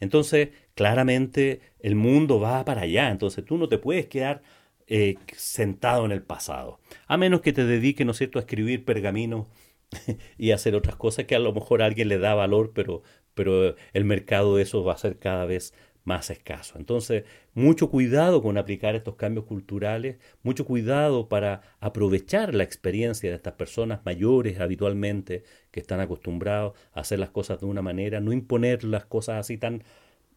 Entonces, 0.00 0.50
claramente 0.74 1.60
el 1.80 1.94
mundo 1.94 2.40
va 2.40 2.64
para 2.64 2.82
allá. 2.82 3.10
Entonces, 3.10 3.44
tú 3.44 3.56
no 3.58 3.68
te 3.68 3.78
puedes 3.78 4.06
quedar 4.06 4.42
eh, 4.86 5.16
sentado 5.36 6.04
en 6.04 6.12
el 6.12 6.22
pasado. 6.22 6.78
A 7.06 7.16
menos 7.16 7.40
que 7.40 7.52
te 7.52 7.64
dediques, 7.64 8.04
¿no 8.04 8.12
es 8.12 8.20
a 8.20 8.38
escribir 8.38 8.84
pergaminos 8.84 9.46
y 10.38 10.50
hacer 10.50 10.74
otras 10.74 10.96
cosas 10.96 11.24
que 11.26 11.34
a 11.34 11.38
lo 11.38 11.52
mejor 11.52 11.82
a 11.82 11.86
alguien 11.86 12.08
le 12.08 12.18
da 12.18 12.34
valor, 12.34 12.72
pero, 12.74 13.02
pero 13.34 13.76
el 13.92 14.04
mercado 14.04 14.56
de 14.56 14.62
eso 14.62 14.84
va 14.84 14.94
a 14.94 14.98
ser 14.98 15.18
cada 15.18 15.44
vez 15.46 15.72
más 16.04 16.30
escaso. 16.30 16.78
Entonces, 16.78 17.24
mucho 17.54 17.90
cuidado 17.90 18.42
con 18.42 18.58
aplicar 18.58 18.94
estos 18.94 19.16
cambios 19.16 19.46
culturales, 19.46 20.18
mucho 20.42 20.66
cuidado 20.66 21.28
para 21.28 21.62
aprovechar 21.80 22.54
la 22.54 22.62
experiencia 22.62 23.30
de 23.30 23.36
estas 23.36 23.54
personas 23.54 24.00
mayores 24.04 24.60
habitualmente 24.60 25.44
que 25.70 25.80
están 25.80 26.00
acostumbrados 26.00 26.74
a 26.92 27.00
hacer 27.00 27.18
las 27.18 27.30
cosas 27.30 27.60
de 27.60 27.66
una 27.66 27.82
manera, 27.82 28.20
no 28.20 28.32
imponer 28.32 28.84
las 28.84 29.06
cosas 29.06 29.40
así 29.40 29.56
tan 29.56 29.82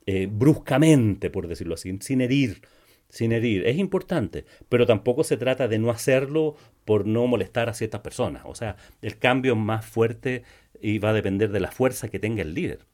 eh, 0.05 0.27
bruscamente, 0.31 1.29
por 1.29 1.47
decirlo 1.47 1.75
así, 1.75 1.97
sin 2.01 2.21
herir. 2.21 2.62
Sin 3.09 3.31
herir, 3.31 3.65
es 3.65 3.77
importante, 3.77 4.43
pero 4.67 4.86
tampoco 4.86 5.24
se 5.24 5.38
trata 5.38 5.69
de 5.69 5.79
no 5.79 5.91
hacerlo 5.91 6.57
por 6.83 7.05
no 7.05 7.25
molestar 7.25 7.69
a 7.69 7.74
ciertas 7.74 8.01
personas. 8.01 8.43
O 8.45 8.53
sea, 8.53 8.75
el 9.01 9.17
cambio 9.17 9.53
es 9.53 9.59
más 9.59 9.86
fuerte 9.86 10.43
y 10.81 11.00
va 11.00 11.12
a 11.12 11.13
depender 11.13 11.51
de 11.51 11.62
la 11.62 11.71
fuerza 11.71 12.09
que 12.09 12.19
tenga 12.19 12.41
el 12.41 12.53
líder. 12.53 12.86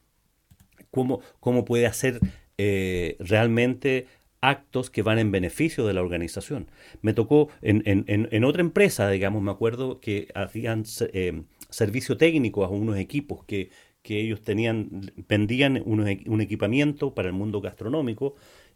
Cómo, 0.92 1.20
cómo 1.40 1.64
puede 1.64 1.86
hacer 1.86 2.20
eh, 2.58 3.16
realmente 3.18 4.06
actos 4.40 4.90
que 4.90 5.02
van 5.02 5.18
en 5.18 5.32
beneficio 5.32 5.86
de 5.86 5.94
la 5.94 6.02
organización. 6.02 6.68
Me 7.00 7.14
tocó 7.14 7.48
en, 7.62 7.82
en, 7.86 8.04
en 8.06 8.44
otra 8.44 8.60
empresa, 8.60 9.08
digamos, 9.08 9.42
me 9.42 9.50
acuerdo 9.50 10.00
que 10.00 10.28
hacían 10.34 10.84
eh, 11.12 11.42
servicio 11.70 12.16
técnico 12.16 12.64
a 12.64 12.68
unos 12.68 12.98
equipos 12.98 13.44
que, 13.44 13.70
que 14.02 14.20
ellos 14.20 14.42
tenían, 14.42 15.12
vendían 15.28 15.82
un 15.86 16.40
equipamiento 16.40 17.14
para 17.14 17.28
el 17.28 17.34
mundo 17.34 17.62
gastronómico 17.62 18.34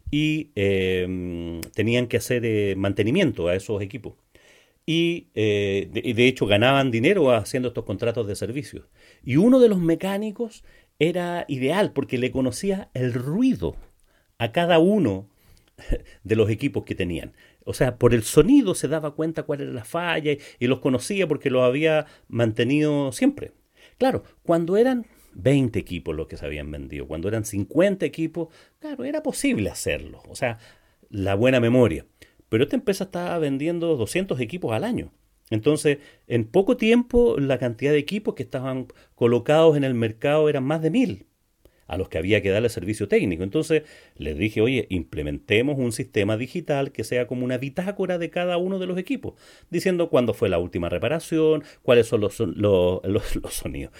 y 0.09 0.49
em, 0.55 1.61
tenían 1.75 2.07
que 2.07 2.17
hacer 2.17 2.43
eh, 2.45 2.75
mantenimiento 2.75 3.47
a 3.47 3.55
esos 3.55 3.81
equipos. 3.81 4.15
Y 4.87 5.27
de, 5.35 6.13
de, 6.15 6.27
hecho 6.27 6.47
ganaban 6.47 6.89
dinero 6.89 7.31
haciendo 7.31 7.67
estos 7.67 7.85
contratos 7.85 8.25
de 8.25 8.35
servicios. 8.35 8.87
Y 9.23 9.37
uno 9.37 9.59
de 9.59 9.69
los 9.69 9.79
mecánicos 9.79 10.63
era 10.99 11.45
ideal 11.47 11.93
porque 11.93 12.17
le 12.17 12.31
conocía 12.31 12.89
el 12.93 13.13
ruido 13.13 13.75
a 14.37 14.51
cada 14.51 14.79
uno 14.79 15.29
de 16.23 16.35
los 16.35 16.49
equipos 16.49 16.83
que 16.83 16.95
tenían. 16.95 17.33
O 17.63 17.73
sea, 17.73 17.97
por 17.97 18.13
el 18.13 18.23
sonido 18.23 18.75
se 18.75 18.87
daba 18.87 19.15
cuenta 19.15 19.43
cuál 19.43 19.61
era 19.61 19.71
la 19.71 19.85
falla 19.85 20.33
y, 20.59 20.67
los 20.67 20.79
conocía 20.79 21.27
porque 21.27 21.49
los 21.49 21.63
había 21.63 22.05
mantenido 22.27 23.11
siempre. 23.11 23.53
Claro, 23.97 24.23
cuando 24.43 24.77
eran 24.77 25.05
20 25.33 25.77
equipos 25.79 26.15
los 26.15 26.27
que 26.27 26.37
se 26.37 26.45
habían 26.45 26.71
vendido, 26.71 27.07
cuando 27.07 27.27
eran 27.27 27.45
50 27.45 28.05
equipos, 28.05 28.49
claro, 28.79 29.03
era 29.03 29.23
posible 29.23 29.69
hacerlo. 29.69 30.21
O 30.27 30.35
sea, 30.35 30.57
la 31.09 31.35
buena 31.35 31.59
memoria. 31.59 32.05
Pero 32.49 32.63
esta 32.63 32.75
empresa 32.75 33.05
estaba 33.05 33.37
vendiendo 33.37 33.95
200 33.95 34.39
equipos 34.39 34.73
al 34.73 34.83
año. 34.83 35.11
Entonces, 35.49 35.99
en 36.27 36.45
poco 36.45 36.77
tiempo, 36.77 37.37
la 37.39 37.57
cantidad 37.57 37.91
de 37.91 37.97
equipos 37.99 38.35
que 38.35 38.43
estaban 38.43 38.87
colocados 39.15 39.77
en 39.77 39.83
el 39.83 39.93
mercado 39.93 40.49
eran 40.49 40.63
más 40.63 40.81
de 40.81 40.91
mil 40.91 41.28
a 41.89 41.97
los 41.97 42.07
que 42.07 42.17
había 42.17 42.41
que 42.41 42.49
darle 42.51 42.69
servicio 42.69 43.07
técnico. 43.07 43.43
Entonces 43.43 43.83
les 44.15 44.37
dije, 44.37 44.61
oye, 44.61 44.85
implementemos 44.89 45.77
un 45.77 45.91
sistema 45.91 46.37
digital 46.37 46.91
que 46.91 47.03
sea 47.03 47.27
como 47.27 47.43
una 47.43 47.57
bitácora 47.57 48.17
de 48.17 48.29
cada 48.29 48.57
uno 48.57 48.79
de 48.79 48.85
los 48.85 48.97
equipos, 48.97 49.33
diciendo 49.69 50.09
cuándo 50.09 50.33
fue 50.33 50.49
la 50.49 50.59
última 50.59 50.87
reparación, 50.87 51.63
cuáles 51.81 52.07
son 52.07 52.21
los, 52.21 52.39
los, 52.39 53.01
los, 53.03 53.53
sonidos, 53.53 53.91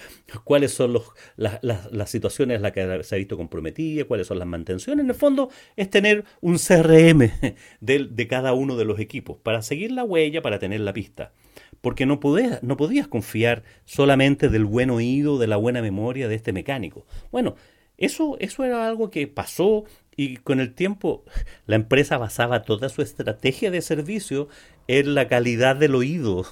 cuáles 0.44 0.72
son 0.72 0.92
los, 0.94 1.10
las, 1.36 1.60
las, 1.62 2.10
situaciones 2.10 2.56
en 2.56 2.62
las 2.62 2.72
que 2.72 3.02
se 3.02 3.14
ha 3.14 3.18
visto 3.18 3.36
comprometida, 3.36 4.04
cuáles 4.04 4.28
son 4.28 4.38
las 4.38 4.48
mantenciones. 4.48 5.02
En 5.04 5.10
el 5.10 5.16
fondo 5.16 5.50
es 5.76 5.90
tener 5.90 6.24
un 6.40 6.58
CRM 6.58 7.18
de, 7.80 8.08
de 8.08 8.26
cada 8.28 8.52
uno 8.52 8.76
de 8.76 8.84
los 8.84 9.00
equipos 9.00 9.36
para 9.42 9.62
seguir 9.62 9.90
la 9.90 10.04
huella, 10.04 10.42
para 10.42 10.58
tener 10.58 10.80
la 10.80 10.92
pista 10.92 11.32
porque 11.80 12.06
no 12.06 12.20
no 12.62 12.76
podías 12.76 13.08
confiar 13.08 13.62
solamente 13.84 14.48
del 14.48 14.64
buen 14.64 14.90
oído, 14.90 15.38
de 15.38 15.46
la 15.46 15.56
buena 15.56 15.82
memoria 15.82 16.28
de 16.28 16.34
este 16.34 16.52
mecánico. 16.52 17.06
Bueno, 17.32 17.56
eso, 18.00 18.36
eso 18.40 18.64
era 18.64 18.88
algo 18.88 19.10
que 19.10 19.26
pasó 19.28 19.84
y 20.16 20.38
con 20.38 20.58
el 20.58 20.74
tiempo 20.74 21.24
la 21.66 21.76
empresa 21.76 22.18
basaba 22.18 22.62
toda 22.62 22.88
su 22.88 23.02
estrategia 23.02 23.70
de 23.70 23.82
servicio 23.82 24.48
en 24.88 25.14
la 25.14 25.28
calidad 25.28 25.76
del 25.76 25.94
oído 25.94 26.44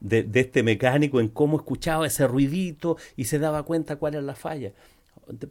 de, 0.00 0.26
este 0.34 0.62
mecánico, 0.62 1.20
en 1.20 1.28
cómo 1.28 1.58
escuchaba 1.58 2.06
ese 2.06 2.26
ruidito 2.26 2.96
y 3.16 3.24
se 3.24 3.38
daba 3.38 3.64
cuenta 3.64 3.96
cuál 3.96 4.14
era 4.14 4.22
la 4.22 4.34
falla. 4.34 4.72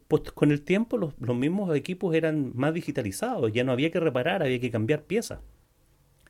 Pues, 0.08 0.32
con 0.32 0.52
el 0.52 0.64
tiempo 0.64 0.98
los, 0.98 1.14
los 1.20 1.36
mismos 1.36 1.76
equipos 1.76 2.16
eran 2.16 2.52
más 2.56 2.74
digitalizados, 2.74 3.52
ya 3.54 3.64
no 3.64 3.72
había 3.72 3.92
que 3.92 4.00
reparar, 4.00 4.44
había 4.44 4.60
que 4.60 4.72
cambiar 4.72 5.04
piezas. 5.04 5.40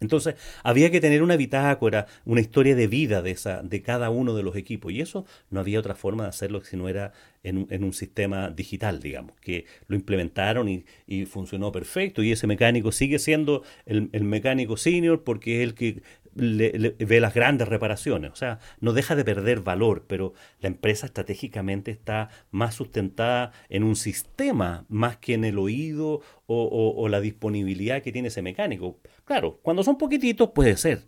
Entonces, 0.02 0.36
había 0.64 0.90
que 0.90 1.00
tener 1.00 1.22
una 1.22 1.38
bitácora, 1.38 2.08
una 2.26 2.42
historia 2.42 2.76
de 2.76 2.88
vida 2.88 3.22
de, 3.22 3.32
esa, 3.32 3.62
de 3.62 3.84
cada 3.84 4.10
uno 4.10 4.36
de 4.36 4.42
los 4.42 4.56
equipos. 4.56 4.92
Y 4.92 5.00
eso 5.00 5.26
no 5.52 5.60
había 5.60 5.80
otra 5.80 5.94
forma 5.96 6.24
de 6.24 6.30
hacerlo 6.30 6.64
si 6.64 6.76
no 6.76 6.90
era 6.90 7.14
en, 7.44 7.68
en 7.70 7.84
un 7.84 7.94
sistema 7.94 8.50
digital, 8.50 9.00
digamos, 9.00 9.40
que 9.40 9.66
lo 9.88 9.96
implementaron 9.96 10.68
y, 10.70 10.86
y, 11.06 11.26
funcionó 11.26 11.72
perfecto. 11.72 12.24
Y 12.24 12.32
ese 12.32 12.48
mecánico 12.48 12.92
sigue 12.92 13.20
siendo 13.20 13.64
el, 13.86 14.10
el 14.12 14.24
mecánico 14.24 14.76
senior 14.76 15.24
porque 15.24 15.62
es 15.62 15.70
el 15.70 15.76
que 15.76 16.02
le, 16.36 16.96
ve 16.98 17.20
las 17.20 17.34
grandes 17.34 17.68
reparaciones. 17.68 18.32
O 18.32 18.36
sea, 18.36 18.60
no 18.80 18.94
deja 18.94 19.16
de 19.16 19.26
perder 19.26 19.62
valor, 19.62 20.06
pero 20.08 20.34
la 20.60 20.68
empresa 20.68 21.06
estratégicamente 21.06 21.92
está 21.92 22.30
más 22.52 22.76
sustentada 22.76 23.52
en 23.70 23.84
un 23.84 23.96
sistema 23.96 24.86
más 24.90 25.18
que 25.18 25.34
en 25.34 25.46
el 25.46 25.58
oído 25.60 26.22
o, 26.48 27.08
la 27.08 27.22
disponibilidad 27.22 28.02
que 28.02 28.12
tiene 28.12 28.28
ese 28.28 28.42
mecánico. 28.42 29.00
Claro, 29.26 29.60
cuando 29.62 29.84
son 29.84 29.98
poquititos 29.98 30.52
puede 30.52 30.76
ser, 30.78 31.06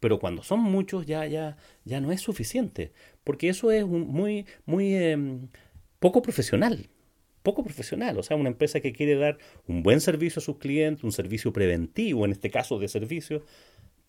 pero 0.00 0.18
cuando 0.18 0.42
son 0.42 0.60
muchos 0.60 1.06
ya, 1.06 1.26
ya, 1.26 1.56
ya 1.84 2.00
no 2.00 2.12
es 2.12 2.20
suficiente, 2.20 2.92
porque 3.24 3.48
eso 3.48 3.70
es 3.70 3.86
muy, 3.86 4.46
muy 4.66 4.94
em, 4.94 5.48
poco 5.98 6.20
profesional 6.22 6.88
poco 7.42 7.64
profesional, 7.64 8.18
o 8.18 8.22
sea, 8.22 8.36
una 8.36 8.48
empresa 8.48 8.80
que 8.80 8.92
quiere 8.92 9.16
dar 9.16 9.38
un 9.66 9.82
buen 9.82 10.00
servicio 10.00 10.40
a 10.40 10.44
sus 10.44 10.58
clientes, 10.58 11.04
un 11.04 11.12
servicio 11.12 11.52
preventivo, 11.52 12.24
en 12.24 12.32
este 12.32 12.50
caso 12.50 12.78
de 12.78 12.88
servicio, 12.88 13.42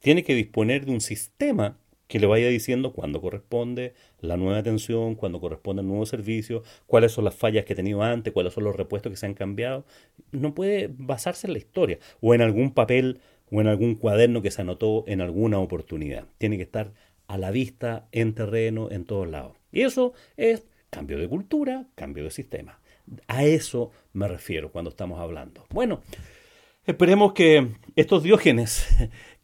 tiene 0.04 0.24
que 0.24 0.36
disponer 0.36 0.86
de 0.86 0.92
un 0.92 1.00
sistema 1.00 1.78
que 2.08 2.20
le 2.20 2.28
vaya 2.28 2.50
diciendo 2.50 2.92
cuándo 2.92 3.22
corresponde 3.22 3.94
la 4.20 4.36
nueva 4.36 4.58
atención, 4.58 5.16
cuándo 5.16 5.40
corresponde 5.40 5.82
el 5.82 5.88
nuevo 5.88 6.06
servicio, 6.06 6.62
cuáles 6.88 7.14
son 7.14 7.24
las 7.24 7.36
fallas 7.36 7.64
que 7.64 7.72
he 7.72 7.76
tenido 7.78 8.04
antes, 8.04 8.34
cuáles 8.34 8.54
son 8.54 8.66
los 8.66 8.76
repuestos 8.76 9.10
que 9.10 9.16
se 9.16 9.28
han 9.28 9.34
cambiado. 9.34 9.86
No 10.34 10.54
puede 10.54 10.90
basarse 10.94 11.48
en 11.48 11.54
la 11.54 11.60
historia 11.60 12.00
o 12.20 12.36
en 12.36 12.42
algún 12.42 12.74
papel 12.74 13.22
o 13.50 13.62
en 13.62 13.68
algún 13.68 13.96
cuaderno 13.96 14.42
que 14.42 14.52
se 14.52 14.62
anotó 14.62 15.06
en 15.08 15.22
alguna 15.22 15.60
oportunidad. 15.60 16.26
Tiene 16.38 16.58
que 16.58 16.64
estar 16.64 16.92
a 17.28 17.38
la 17.38 17.52
vista, 17.52 18.10
en 18.12 18.36
terreno, 18.36 18.92
en 18.92 19.06
todos 19.06 19.30
lados. 19.30 19.56
Y 19.72 19.84
eso 19.84 20.12
es 20.36 20.68
cambio 20.90 21.18
de 21.18 21.30
cultura, 21.30 21.88
cambio 21.96 22.26
de 22.26 22.32
sistema. 22.32 22.82
A 23.28 23.46
eso 23.46 23.92
me 24.12 24.28
refiero 24.28 24.70
cuando 24.70 24.90
estamos 24.90 25.22
hablando. 25.22 25.66
Bueno, 25.70 26.02
esperemos 26.86 27.34
que 27.34 27.70
estos 27.96 28.24
diógenes 28.24 28.86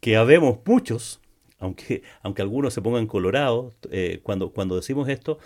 que 0.00 0.16
habemos 0.16 0.58
muchos, 0.64 1.20
aunque, 1.58 2.02
aunque 2.22 2.42
algunos 2.42 2.74
se 2.74 2.82
pongan 2.82 3.06
colorados 3.06 3.74
eh, 3.90 4.20
cuando, 4.22 4.52
cuando 4.52 4.76
decimos 4.76 5.08
esto, 5.08 5.38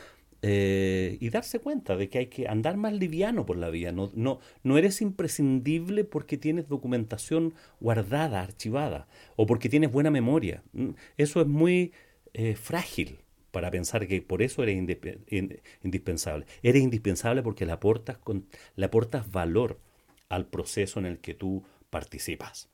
eh, 0.47 1.17
y 1.21 1.31
darse 1.31 1.59
cuenta 1.59 1.97
de 1.97 2.11
que 2.11 2.19
hay 2.19 2.27
que 2.27 2.49
andar 2.49 2.77
más 2.77 2.93
liviano 2.93 3.47
por 3.47 3.57
la 3.57 3.71
vía. 3.71 3.93
No, 3.93 4.11
no, 4.15 4.41
no 4.63 4.77
eres 4.77 5.01
imprescindible 5.01 6.05
porque 6.05 6.37
tienes 6.37 6.69
documentación 6.69 7.55
guardada, 7.81 8.43
archivada, 8.43 9.07
o 9.37 9.47
porque 9.47 9.71
tienes 9.71 9.91
buena 9.91 10.11
memoria. 10.11 10.63
Mm, 10.75 10.91
eso 11.17 11.41
es 11.41 11.47
muy 11.47 11.93
eh, 12.35 12.57
frágil, 12.57 13.21
para 13.53 13.71
pensar 13.71 14.07
que 14.07 14.21
por 14.21 14.43
eso 14.43 14.63
eres 14.63 14.77
indispensable. 14.77 16.45
Eres 16.63 16.83
indispensable 16.83 17.43
porque 17.43 17.65
le 17.65 17.73
aportas, 17.73 18.19
con, 18.19 18.47
le 18.77 18.85
aportas 18.85 19.31
valor 19.31 19.79
al 20.29 20.47
proceso 20.47 20.99
en 20.99 21.07
el 21.07 21.21
que 21.21 21.35
tú 21.35 21.63
participas. 21.95 22.69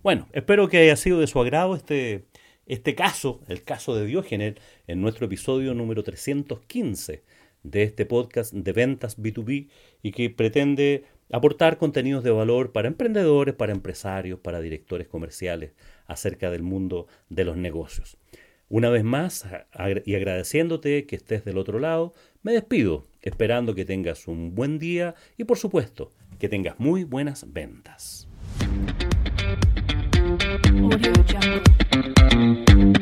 Bueno, 0.00 0.28
espero 0.32 0.68
que 0.68 0.78
haya 0.78 0.94
sido 0.94 1.18
de 1.18 1.26
su 1.26 1.40
agrado 1.40 1.74
este, 1.74 2.26
este 2.66 2.94
caso, 2.94 3.40
el 3.48 3.64
caso 3.64 3.96
de 3.96 4.06
Diógenes, 4.06 4.54
en 4.86 5.00
nuestro 5.00 5.26
episodio 5.26 5.74
número 5.74 6.04
315 6.04 7.24
de 7.64 7.82
este 7.82 8.06
podcast 8.06 8.54
de 8.54 8.72
ventas 8.72 9.18
B2B 9.18 9.70
y 10.04 10.12
que 10.12 10.30
pretende 10.30 11.02
aportar 11.32 11.78
contenidos 11.78 12.22
de 12.22 12.30
valor 12.30 12.70
para 12.70 12.86
emprendedores, 12.86 13.56
para 13.56 13.72
empresarios, 13.72 14.38
para 14.38 14.60
directores 14.60 15.08
comerciales 15.08 15.72
acerca 16.06 16.48
del 16.52 16.62
mundo 16.62 17.08
de 17.28 17.42
los 17.42 17.56
negocios. 17.56 18.18
Una 18.68 18.88
vez 18.88 19.02
más, 19.02 19.46
y 20.04 20.14
agradeciéndote 20.14 21.06
que 21.06 21.16
estés 21.16 21.44
del 21.44 21.58
otro 21.58 21.80
lado, 21.80 22.14
me 22.44 22.52
despido, 22.52 23.08
esperando 23.20 23.74
que 23.74 23.84
tengas 23.84 24.28
un 24.28 24.54
buen 24.54 24.78
día 24.78 25.16
y 25.36 25.42
por 25.42 25.58
supuesto 25.58 26.12
que 26.38 26.48
tengas 26.48 26.78
muy 26.78 27.02
buenas 27.02 27.52
ventas. 27.52 28.29
Audio 30.78 31.12
Jungle. 31.26 32.99